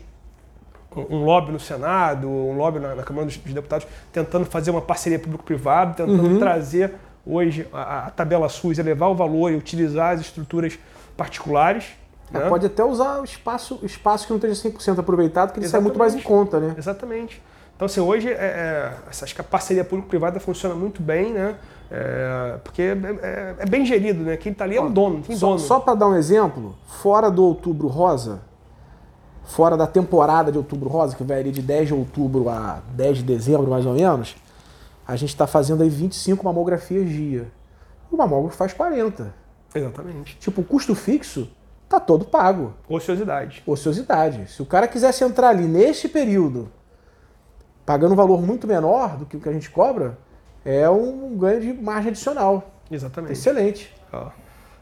[0.96, 4.80] um lobby no Senado, um lobby na, na Câmara dos dos Deputados, tentando fazer uma
[4.80, 6.38] parceria público-privada, tentando Uhum.
[6.38, 6.94] trazer
[7.26, 10.78] hoje a, a tabela SUS, elevar o valor e utilizar as estruturas
[11.16, 11.84] particulares.
[12.32, 12.48] É, né?
[12.48, 15.80] Pode até usar o espaço, o espaço que não esteja 100% aproveitado, que ele sai
[15.80, 16.74] muito mais em conta, né?
[16.76, 17.42] Exatamente.
[17.76, 21.56] Então, assim, hoje, é, é, acho que a parceria público-privada funciona muito bem, né?
[21.90, 24.36] É, porque é, é- é bem gerido, né?
[24.36, 25.58] Quem está ali é um dono, tem Só, dono.
[25.60, 28.40] só para dar um exemplo, fora do Outubro Rosa,
[29.44, 33.18] fora da temporada de Outubro Rosa, que vai ali de 10 de outubro a 10
[33.18, 34.34] de dezembro, mais ou menos,
[35.06, 37.46] a gente está fazendo aí 25 mamografias dia.
[38.10, 39.32] O mamógrafo faz 40.
[39.72, 40.36] Exatamente.
[40.38, 41.48] Tipo, o custo fixo
[41.88, 42.72] tá todo pago.
[42.88, 43.62] Ociosidade.
[43.64, 44.50] Ociosidade.
[44.50, 46.68] Se o cara quisesse entrar ali neste período,
[47.84, 50.18] pagando um valor muito menor do que o que a gente cobra,
[50.66, 52.70] é um ganho de margem adicional.
[52.90, 53.32] Exatamente.
[53.32, 53.94] Excelente.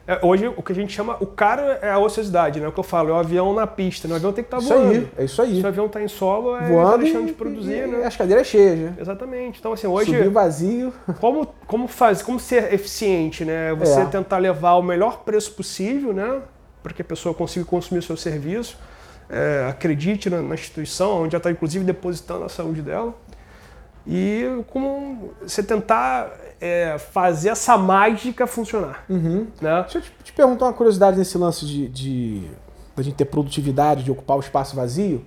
[0.07, 2.67] É, hoje, o que a gente chama, o caro é a ociosidade, né?
[2.67, 4.13] O que eu falo, é o avião na pista, né?
[4.13, 4.91] O avião tem que estar Isso voando.
[4.91, 5.55] aí, é isso aí.
[5.59, 8.05] Se o avião está em solo, é, tá Voando deixando e- de produzir, e né?
[8.05, 8.93] as cadeiras cheias, né?
[8.99, 9.59] Exatamente.
[9.59, 10.93] Então, assim, hoje, Subir vazio.
[11.19, 13.73] como, como fazer, como ser eficiente, né?
[13.73, 14.05] Você É.
[14.05, 16.39] tentar levar o melhor preço possível, né?
[16.83, 18.77] Para que a pessoa consiga consumir o seu serviço,
[19.27, 23.11] é, acredite na, na instituição, onde ela está inclusive depositando a saúde dela.
[24.07, 26.31] E como você tentar
[26.61, 29.03] é, fazer essa mágica funcionar.
[29.09, 29.47] Uhum.
[29.61, 29.81] Né?
[29.81, 32.51] Deixa eu te, te perguntar uma curiosidade nesse lance de, de
[32.95, 35.25] da gente ter produtividade, de ocupar o espaço vazio.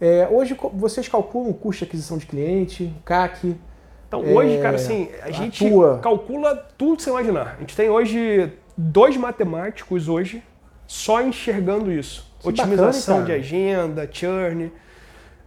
[0.00, 3.56] É, hoje vocês calculam o custo de aquisição de cliente, o CAC?
[4.06, 5.64] Então, É, hoje, cara, assim, a gente
[6.02, 7.56] calcula tudo que você imaginar.
[7.56, 10.42] A gente tem hoje dois matemáticos hoje
[10.86, 12.26] só enxergando isso.
[12.40, 14.72] Que Otimização bacana, de agenda, churn,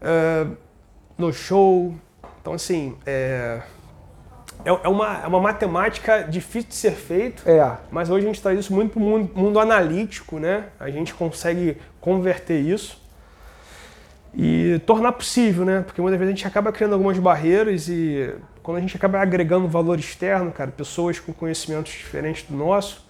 [0.01, 0.47] eh,
[1.17, 1.95] no show.
[2.41, 3.61] Então, assim, é,
[4.65, 8.41] é, é uma, é uma matemática difícil de ser feito, É, mas hoje a gente
[8.41, 10.65] traz isso muito para o mundo, mundo analítico, né?
[10.79, 13.01] A gente consegue converter isso
[14.33, 15.81] e tornar possível, né?
[15.81, 18.33] Porque muitas vezes a gente acaba criando algumas barreiras e
[18.63, 23.05] quando a gente acaba agregando valor externo, cara, pessoas com conhecimentos diferentes do nosso,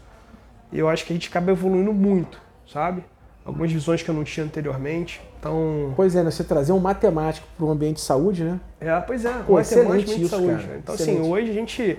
[0.72, 3.04] eu acho que a gente acaba evoluindo muito, sabe?
[3.46, 5.22] Algumas visões que eu não tinha anteriormente.
[5.42, 8.60] Então, pois é, né, você trazer um matemático para um ambiente de saúde, né?
[8.80, 10.64] é, pois é, Pô, excelente de saúde.
[10.68, 11.20] cara, Então, excelente.
[11.20, 11.98] assim, hoje a gente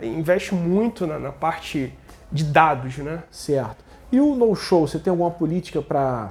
[0.00, 1.92] investe muito na, na parte
[2.30, 3.24] de dados, né?
[3.32, 3.84] Certo.
[4.12, 6.30] E o no-show, você tem alguma política para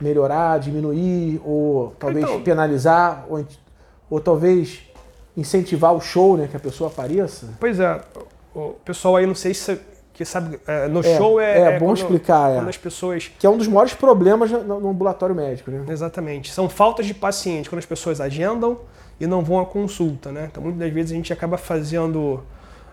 [0.00, 3.44] melhorar, diminuir, ou talvez Então- penalizar, ou,
[4.08, 4.82] ou talvez
[5.36, 6.46] incentivar o show, né?
[6.48, 7.48] Que a pessoa apareça?
[7.58, 8.00] Pois é,
[8.54, 9.76] o pessoal aí não sei se
[10.20, 12.54] que sabe, é, no É, show é, é bom quando, explicar, é.
[12.56, 15.82] quando as pessoas Que é um dos maiores problemas no, no ambulatório médico, né?
[15.88, 16.52] Exatamente.
[16.52, 18.80] São faltas de paciente quando as pessoas agendam
[19.18, 20.48] e não vão à consulta, né?
[20.50, 22.42] Então, muitas das vezes a gente acaba fazendo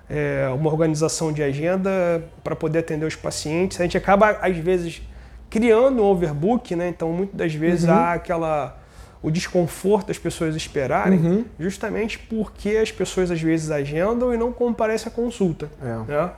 [0.09, 3.77] é, uma organização de agenda para poder atender os pacientes.
[3.81, 5.01] A gente acaba, às vezes,
[5.49, 6.87] criando um overbook, né?
[6.87, 7.93] Então, muitas das vezes Uhum.
[7.93, 8.77] há aquela
[9.21, 11.45] o desconforto das pessoas esperarem, Uhum.
[11.59, 15.69] justamente porque as pessoas às vezes agendam e não comparecem à consulta.
[15.81, 16.11] É.
[16.11, 16.29] né?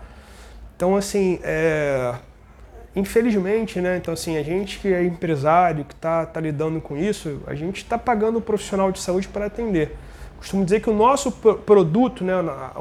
[0.79, 2.13] Então, assim, é,
[2.95, 3.97] infelizmente, né?
[3.97, 7.79] Então, assim, a gente que é empresário, que está tá lidando com isso, a gente
[7.83, 9.97] está pagando o profissional de saúde para atender.
[10.37, 12.33] Costumo dizer que o nosso pro- produto, né,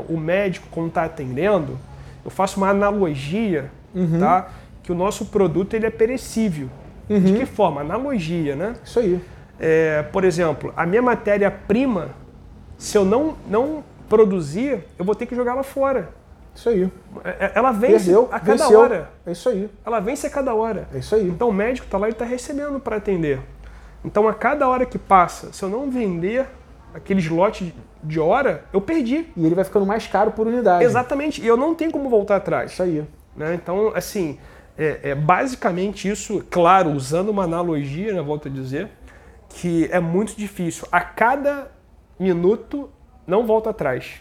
[0.09, 1.77] o médico, quando está atendendo,
[2.25, 4.21] eu faço uma analogia, Uhum.
[4.21, 4.49] tá?
[4.85, 6.69] Que o nosso produto ele é perecível.
[7.09, 7.81] De que forma?
[7.81, 8.77] Analogia, né?
[8.85, 9.21] Isso aí.
[9.59, 12.11] É, por exemplo, a minha matéria-prima,
[12.77, 16.11] se eu não, não produzir, eu vou ter que jogá-la fora.
[16.59, 16.91] Isso aí.
[17.25, 18.81] É- Ela vence Perdeu, a cada venceu.
[18.81, 19.11] hora.
[19.25, 19.71] É isso aí.
[19.87, 20.89] Ela vence a cada hora.
[20.93, 21.29] É isso aí.
[21.29, 23.41] Então o médico está lá e está recebendo para atender.
[24.05, 26.47] Então a cada hora que passa, se eu não vender
[26.93, 29.29] aqueles lotes de hora, eu perdi.
[29.37, 30.83] E ele vai ficando mais caro por unidade.
[30.83, 31.41] Exatamente.
[31.41, 32.73] E eu não tenho como voltar atrás.
[32.73, 33.05] Isso aí.
[33.37, 33.55] né?
[33.55, 34.37] Então, assim,
[34.77, 38.89] é, é basicamente isso, claro, usando uma analogia, né, volto a dizer,
[39.49, 40.89] que é muito difícil.
[40.91, 41.71] A cada
[42.19, 42.91] minuto,
[43.25, 44.21] não volta atrás.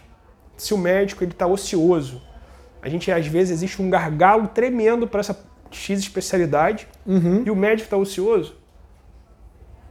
[0.56, 2.22] Se o médico ele está ocioso,
[2.82, 5.38] a gente às vezes existe um gargalo tremendo para essa
[5.70, 7.42] X especialidade Uhum.
[7.44, 8.54] e o médico está ocioso,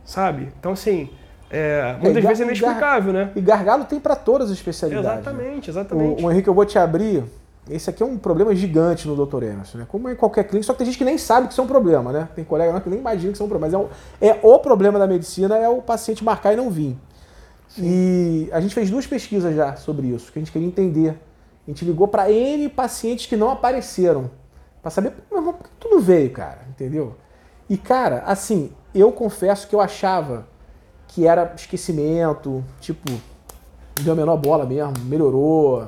[0.06, 0.50] sabe?
[0.60, 1.10] Então, assim,
[1.50, 3.32] é, muitas gar- vezes é inexplicável, né?
[3.36, 5.08] E gargalo tem para todas as especialidades.
[5.10, 5.20] né?
[5.22, 6.24] Exatamente, exatamente.
[6.24, 7.24] O, o Henrique, eu vou te abrir.
[7.70, 9.44] Esse aqui é um problema gigante no Dr.
[9.44, 9.86] Emerson, né?
[9.90, 11.68] Como em qualquer clínica, só que tem gente que nem sabe que isso é um
[11.68, 12.30] problema, né?
[12.34, 13.78] Tem colega que nem imagina que isso é um problema.
[13.78, 16.96] Mas é, um- é o problema da medicina é o paciente marcar e não vir.
[17.78, 21.16] E a gente fez duas pesquisas já sobre isso, que a gente queria entender.
[21.68, 24.32] A gente ligou para N pacientes que não apareceram.
[24.82, 26.60] Pra saber, meu irmão, por que tu não veio, cara?
[26.70, 27.16] Entendeu?
[27.70, 30.48] E, cara, assim, eu confesso que eu achava
[31.10, 33.12] que era esquecimento, tipo,
[34.02, 35.88] deu a menor bola mesmo, melhorou.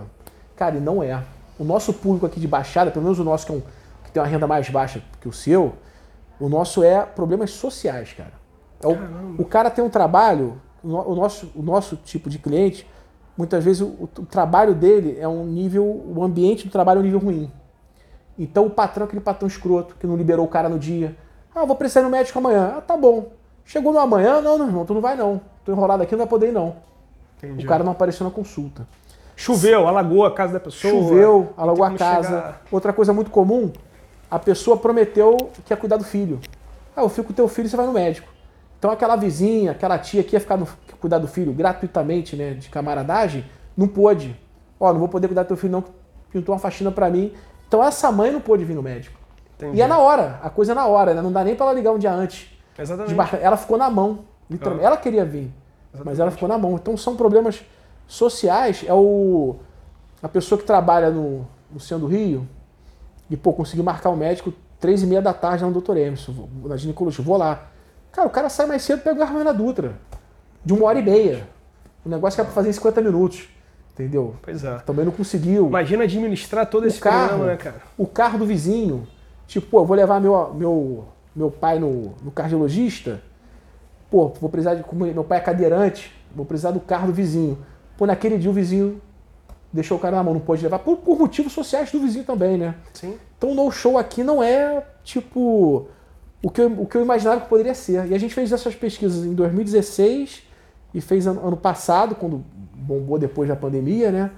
[0.56, 1.24] Cara, e não é.
[1.58, 3.62] O nosso público aqui de Baixada, pelo menos o nosso que, é um-
[4.04, 5.74] que tem uma renda mais baixa que o seu,
[6.40, 8.34] o nosso é problemas sociais, cara.
[8.82, 8.96] É o,
[9.42, 12.86] o cara tem um trabalho, o nosso, o nosso tipo de cliente,
[13.40, 17.06] muitas vezes o, o trabalho dele é um nível, o ambiente do trabalho é um
[17.06, 17.50] nível ruim.
[18.38, 21.16] Então o patrão é aquele patrão escroto, que não liberou o cara no dia.
[21.56, 22.74] Ah, vou precisar ir no médico amanhã.
[22.78, 23.30] Ah, tá bom.
[23.64, 25.40] Chegou no amanhã, não, não, irmão, tu não vai não.
[25.64, 26.76] Tô enrolado aqui, não vai poder ir não.
[27.38, 27.66] Entendi.
[27.66, 28.86] O cara não apareceu na consulta.
[29.38, 30.92] Choveu, alagou a casa da pessoa.
[30.92, 32.28] Choveu, alagou a casa.
[32.28, 32.62] chegar.
[32.70, 33.72] Outra coisa muito comum,
[34.30, 36.42] a pessoa prometeu que ia cuidar do filho.
[36.94, 38.28] Ah, eu fico com teu filho e você vai no médico.
[38.80, 40.68] Então aquela vizinha, aquela tia que ia ficar no,
[41.00, 43.46] cuidar do filho gratuitamente, né, de camaradagem,
[43.78, 44.36] não pôde.
[44.80, 45.84] Ó, não vou poder cuidar do teu filho não,
[46.32, 47.34] pintou uma faxina pra mim.
[47.68, 49.20] Então essa mãe não pôde vir no médico.
[49.58, 49.78] Entendi.
[49.78, 51.22] E é na hora, a coisa é na hora, né?
[51.22, 52.50] Não dá nem pra ela ligar um dia antes.
[52.78, 53.14] Exatamente.
[53.42, 54.20] Ela ficou na mão,
[54.50, 54.86] literalmente.
[54.86, 55.52] Ela queria vir,
[56.06, 56.76] mas ela ficou na mão.
[56.76, 57.62] Então são problemas
[58.08, 58.86] sociais.
[58.88, 59.58] É o
[60.22, 62.48] a pessoa que trabalha no, no centro do Rio
[63.30, 65.98] e, pô, conseguiu marcar o médico três e meia da tarde lá no Dr.
[65.98, 67.68] Emerson, na ginecologia, vou lá.
[68.12, 69.94] Cara, o cara sai mais cedo e pega o Armando Dutra,
[70.64, 71.48] de uma hora e meia.
[72.06, 73.48] O negócio que é pra fazer em 50 minutos,
[73.94, 74.36] entendeu?
[74.42, 74.78] Pois é.
[74.80, 75.68] Também não conseguiu.
[75.68, 77.28] Imagina administrar todo esse carro.
[77.28, 77.82] programa, né, cara?
[77.98, 79.08] o carro do vizinho,
[79.46, 81.06] tipo, pô, eu vou levar meu, meu,
[81.36, 83.22] meu pai no, no cardiologista,
[84.10, 84.84] pô, vou precisar de.
[84.84, 87.58] Como meu pai é cadeirante, vou precisar do carro do vizinho.
[87.98, 89.02] Pô, naquele dia o vizinho
[89.72, 92.58] deixou o cara na mão, não pôde levar, por, por motivos sociais do vizinho também,
[92.58, 92.76] né?
[92.94, 93.18] Sim.
[93.38, 95.88] Então o no-show aqui não é, tipo,
[96.42, 98.08] o que, eu, o que eu imaginava que poderia ser.
[98.08, 100.44] E a gente fez essas pesquisas em 2016
[100.94, 104.32] e fez ano, ano passado, quando bombou depois da pandemia, né?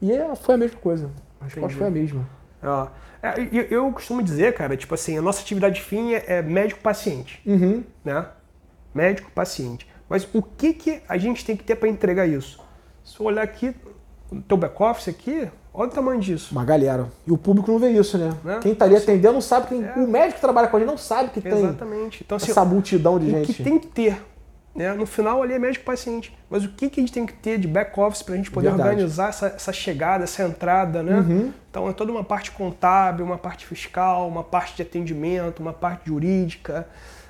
[0.00, 1.10] E é, foi a mesma coisa.
[1.40, 1.78] A resposta Entendi.
[1.78, 2.28] foi a mesma.
[2.62, 2.88] Ó,
[3.22, 7.40] é, eu, eu costumo dizer, cara, tipo assim, a nossa atividade fim é, é médico-paciente,
[7.46, 7.82] Uhum.
[8.04, 8.26] né?
[8.94, 9.86] Médico-paciente.
[10.08, 12.60] Mas o que, que a gente tem que ter para entregar isso?
[13.04, 13.74] Se eu olhar aqui,
[14.30, 16.48] o teu back-office aqui, olha o tamanho disso.
[16.52, 17.06] Uma galera.
[17.26, 18.32] E o público não vê isso, né?
[18.44, 18.58] Né?
[18.62, 19.92] Quem tá ali atendendo não sabe, quem, É.
[19.96, 22.22] o médico que trabalha com a gente não sabe que tem Exatamente.
[22.24, 23.52] Então, assim, essa multidão de o gente.
[23.52, 24.20] que tem que ter.
[24.74, 24.92] Né?
[24.92, 26.36] No final ali é médico-paciente.
[26.50, 28.68] Mas o que, que a gente tem que ter de back-office para a gente poder
[28.68, 28.90] Verdade.
[28.90, 31.18] organizar essa, essa chegada, essa entrada, né?
[31.18, 31.52] Uhum.
[31.70, 36.08] Então é toda uma parte contábil, uma parte fiscal, uma parte de atendimento, uma parte
[36.08, 36.86] jurídica,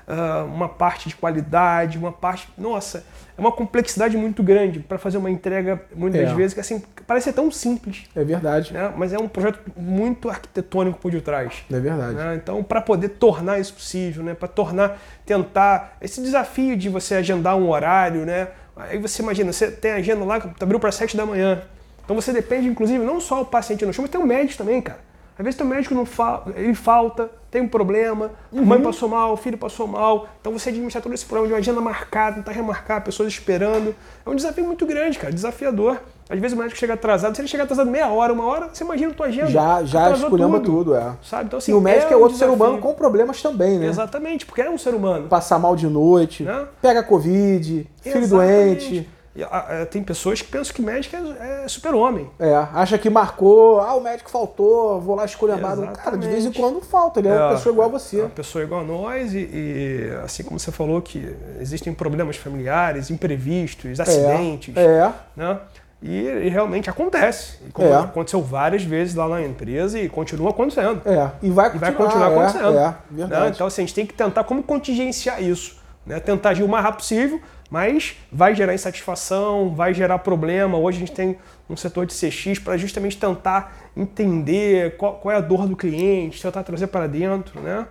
[0.08, 2.48] ah, uma parte de qualidade, uma parte.
[2.58, 3.04] Nossa,
[3.38, 6.34] é uma complexidade muito grande para fazer uma entrega, muitas É.
[6.34, 8.72] vezes, que assim, parece ser tão simples, É verdade.
[8.72, 8.92] né?
[8.96, 11.64] Mas é um projeto muito arquitetônico por detrás.
[11.70, 12.14] É verdade.
[12.14, 12.34] né?
[12.34, 14.34] Então, para poder tornar isso possível, né?
[14.34, 18.48] para tornar, tentar esse desafio de você agendar um horário, né?
[18.76, 21.62] Aí você imagina, você tem a agenda lá, abriu para 7 da manhã.
[22.04, 24.80] Então você depende, inclusive, não só o paciente no show, mas tem o médico também,
[24.82, 25.00] cara.
[25.38, 29.06] Às vezes tem um médico não fa ele falta, tem um problema, a mãe passou
[29.08, 30.26] mal, o filho passou mal.
[30.40, 33.94] Então você administrar todo esse problema de uma agenda marcada, tentar remarcar, pessoas esperando.
[34.24, 35.98] É um desafio muito grande, cara, desafiador.
[36.28, 38.82] Às vezes o médico chega atrasado, se ele chegar atrasado meia hora, uma hora, você
[38.82, 39.46] imagina a tua agenda.
[39.50, 40.94] Já, já escolhemos tudo.
[40.94, 41.12] é.
[41.22, 41.44] Sabe?
[41.46, 42.64] Então, assim, e o médico é, um outro ser desafio.
[42.66, 43.86] humano com problemas também, né?
[43.86, 45.28] Exatamente, porque é um ser humano.
[45.28, 46.66] Passar mal de noite, Né?
[46.82, 48.88] pega Covid, filho Exatamente.
[48.90, 49.08] doente.
[49.36, 52.30] E, a- a- tem pessoas que pensam que médico é, é super-homem.
[52.40, 55.52] É, acha que marcou, ah, o médico faltou, vou lá escolher
[55.92, 58.20] Cara, de vez em quando falta, ele é, uma pessoa igual a É você.
[58.22, 63.10] uma pessoa igual a nós e, e, assim como você falou que existem problemas familiares,
[63.10, 65.58] imprevistos, acidentes, É, né?
[66.02, 67.58] E, e realmente acontece.
[67.78, 67.94] É.
[67.94, 71.00] Aconteceu várias vezes lá na empresa e continua acontecendo.
[71.04, 71.30] é.
[71.42, 72.78] E vai E vai continuar, continuar é, acontecendo.
[73.22, 73.48] É, né?
[73.48, 75.76] Então, assim, a gente tem que tentar como contingenciar isso.
[76.04, 76.20] Né?
[76.20, 77.40] Tentar agir o mais rápido possível,
[77.70, 80.78] mas vai gerar insatisfação, vai gerar problema.
[80.78, 81.36] Hoje a gente tem
[81.68, 86.40] um setor de CX para justamente tentar entender qual, qual é a dor do cliente,
[86.40, 87.86] tentar trazer para dentro, né?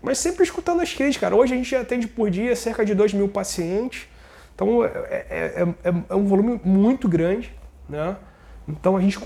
[0.00, 1.36] Mas sempre escutando as críticas, cara.
[1.36, 4.06] Hoje a gente atende por dia cerca de 2 mil pacientes.
[4.58, 4.88] Então é,
[5.30, 7.54] é- é- é um volume muito grande,
[7.88, 8.16] né?
[8.66, 9.16] Então a gente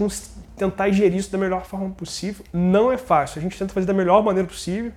[0.58, 3.38] tentar gerir isso da melhor forma possível não é fácil.
[3.38, 4.92] A gente tenta fazer da melhor maneira possível.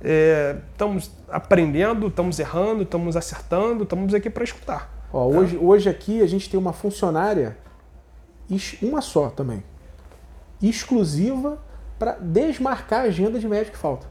[0.00, 4.88] É, estamos aprendendo, estamos errando, estamos acertando, estamos aqui para escutar.
[5.12, 7.58] Ó, hoje, hoje aqui a gente tem uma funcionária,
[8.80, 9.64] uma só também,
[10.62, 11.58] exclusiva
[11.98, 14.06] para desmarcar a agenda de médico que falta.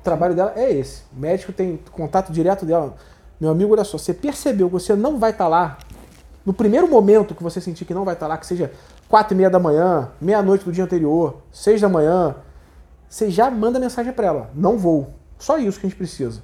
[0.00, 1.02] O trabalho dela é esse.
[1.16, 2.96] O médico tem contato direto dela.
[3.40, 5.78] Meu amigo, olha só, você percebeu que você não vai estar lá,
[6.44, 8.70] no primeiro momento que você sentir que não vai estar lá, que seja
[9.08, 12.34] quatro e meia da manhã, meia-noite do dia anterior, seis da manhã,
[13.08, 15.14] você já manda mensagem para ela, não vou.
[15.38, 16.42] Só isso que a gente precisa.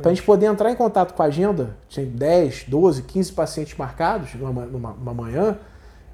[0.00, 3.76] Para a gente poder entrar em contato com a agenda, tem 10, 12, 15 pacientes
[3.76, 5.58] marcados numa, numa, numa manhã,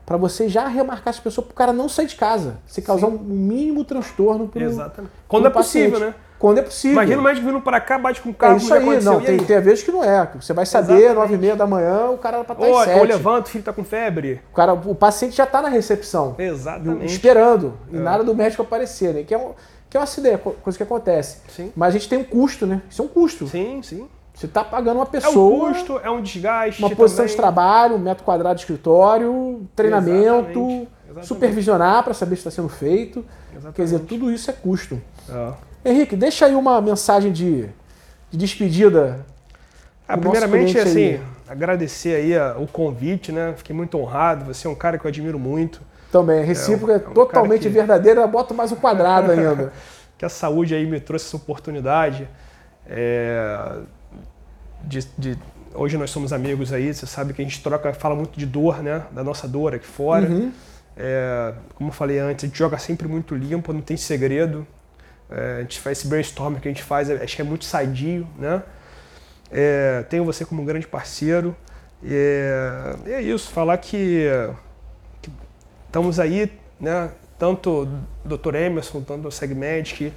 [0.07, 2.59] para você já remarcar essa pessoa para o cara não sair de casa.
[2.67, 5.13] Se causar um mínimo transtorno para Exatamente.
[5.29, 6.15] Quando é possível, né?
[6.41, 6.95] Quando é possível.
[6.95, 9.05] Imagina o médico vindo para cá, bate com o É carro, isso como já aí,
[9.05, 9.21] não.
[9.21, 9.45] e Tem, aí?
[9.45, 10.27] tem vezes que não é.
[10.41, 11.15] Você vai saber.
[11.15, 13.07] 9 e meia da manhã, o cara para estar Ou, às ou 7.
[13.07, 14.41] levanta, o filho está com febre.
[14.51, 16.35] O, cara, o paciente já está na recepção.
[16.39, 17.05] Exatamente.
[17.13, 17.75] Esperando.
[17.93, 18.01] E É.
[18.01, 19.23] nada do médico aparecer, né?
[19.23, 19.53] Que é, um,
[19.91, 21.43] que é uma ideia, coisa que acontece.
[21.55, 21.71] Sim.
[21.77, 22.81] Mas a gente tem um custo, né?
[22.89, 23.47] Isso é um custo.
[23.47, 24.09] Sim, sim.
[24.33, 25.69] Você está pagando uma É um pessoa.
[25.75, 26.83] custo, é um desgaste.
[26.83, 27.43] uma posição de também.
[27.43, 31.27] trabalho, um metro quadrado de escritório, treinamento, Exatamente, exatamente.
[31.27, 33.23] supervisionar para saber se está sendo feito.
[33.53, 33.77] Exatamente.
[33.77, 34.99] Quer dizer, tudo isso é custo.
[35.29, 35.53] É.
[35.85, 37.63] Henrique, deixa aí uma mensagem de,
[38.31, 39.25] de despedida.
[40.07, 41.21] Ah, primeiramente, assim, aí.
[41.49, 43.55] agradecer aí a- o convite, né?
[43.57, 44.45] Fiquei muito honrado.
[44.47, 45.81] Você é um cara que eu admiro muito.
[46.11, 49.73] Também, recíproca, É é, um- é um totalmente que- verdadeira, bota mais um quadrado ainda.
[50.19, 52.29] Que a saúde aí me trouxe essa oportunidade.
[52.87, 53.79] É,
[54.85, 55.39] de, de-
[55.75, 56.93] hoje nós somos amigos aí.
[56.93, 59.03] Você sabe que a gente troca, fala muito de dor, né?
[59.13, 60.27] Da nossa dor aqui fora.
[60.29, 60.53] Uhum.
[60.95, 64.67] É, como eu falei antes, a gente joga sempre muito limpo, não tem segredo.
[65.31, 68.27] É, a gente faz esse brainstorm que a gente faz, acho que é muito sadio,
[68.39, 68.63] né?
[69.51, 71.57] É, tenho você como um grande parceiro.
[72.05, 74.27] É, é isso, falar que,
[75.23, 75.31] que
[75.87, 77.11] estamos aí, né?
[77.39, 77.89] Tanto
[78.25, 78.55] o Dr.
[78.55, 80.13] Emerson, tanto o Segmedic,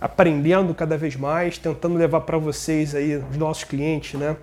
[0.00, 4.36] aprendendo cada vez mais, tentando levar para vocês aí, os nossos clientes, né?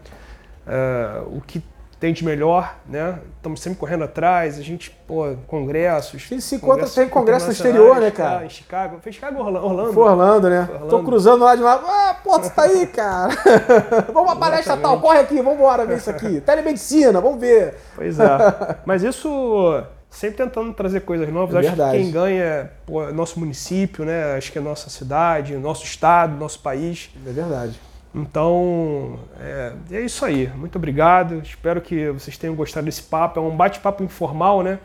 [0.65, 1.61] É, o que
[2.03, 3.17] tem de melhor, né?
[3.37, 6.15] Estamos sempre correndo atrás, a gente, pô, congressos.
[6.15, 8.45] A gente se encontra, tem congresso no exterior, né, cara?
[8.45, 8.97] Em Chicago.
[9.01, 9.93] Foi Chicago Orlando?
[9.93, 10.65] Foi Orlando, né?
[10.65, 10.89] Foi Orlando.
[10.89, 11.81] Tô cruzando lá de lá.
[11.81, 13.33] Ah, pô, você tá aí, cara.
[14.11, 16.41] vamos pra palestra tal, corre aqui, vamos embora ver isso aqui.
[16.45, 17.75] Telemedicina, vamos ver.
[17.95, 18.37] Pois é.
[18.85, 21.55] Mas isso sempre tentando trazer coisas novas.
[21.55, 21.97] É Acho verdade.
[21.97, 24.35] que quem ganha é pô, é nosso município, né?
[24.35, 27.09] Acho que é nossa cidade, nosso estado, nosso país.
[27.25, 27.79] É verdade.
[28.15, 30.47] Então, é, é isso aí.
[30.55, 31.41] Muito obrigado.
[31.43, 33.39] Espero que vocês tenham gostado desse papo.
[33.39, 34.79] É um bate-papo informal, né?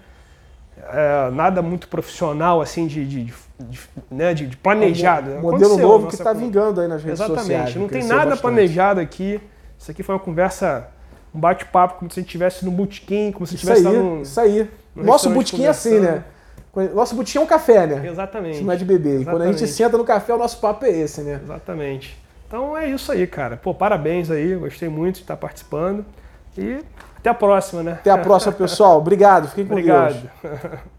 [0.90, 3.24] É, nada muito profissional, assim, de, de,
[3.58, 4.32] de, né?
[4.32, 5.30] de, planejado.
[5.32, 7.40] Um modelo Aconteceu novo a que tá con- vingando aí nas redes sociais.
[7.48, 7.78] Exatamente.
[7.78, 8.42] Não tem cresceu nada bastante.
[8.42, 9.40] planejado aqui.
[9.78, 10.88] Isso aqui foi uma conversa,
[11.34, 14.02] um bate-papo, como se a gente estivesse no botequim, como se Isso estivesse aí, lá
[14.02, 14.22] num...
[14.22, 14.70] isso aí.
[14.94, 16.24] num Nosso botequim é assim, né?
[16.94, 18.08] Nosso botequim é um café, né?
[18.08, 18.54] Exatamente.
[18.56, 19.20] Isso não é de beber.
[19.20, 19.72] E quando a gente Exatamente.
[19.76, 21.40] senta no café, o nosso papo é esse, né?
[21.42, 22.16] Exatamente.
[22.48, 23.58] Então é isso aí, cara.
[23.58, 24.56] Pô, parabéns aí.
[24.56, 26.04] Gostei muito de estar participando.
[26.56, 26.82] E
[27.18, 27.92] até a próxima, né?
[27.92, 28.96] Até a próxima, pessoal.
[28.98, 29.48] Obrigado.
[29.48, 29.86] Fiquem com Deus.
[29.86, 30.80] Obrigado.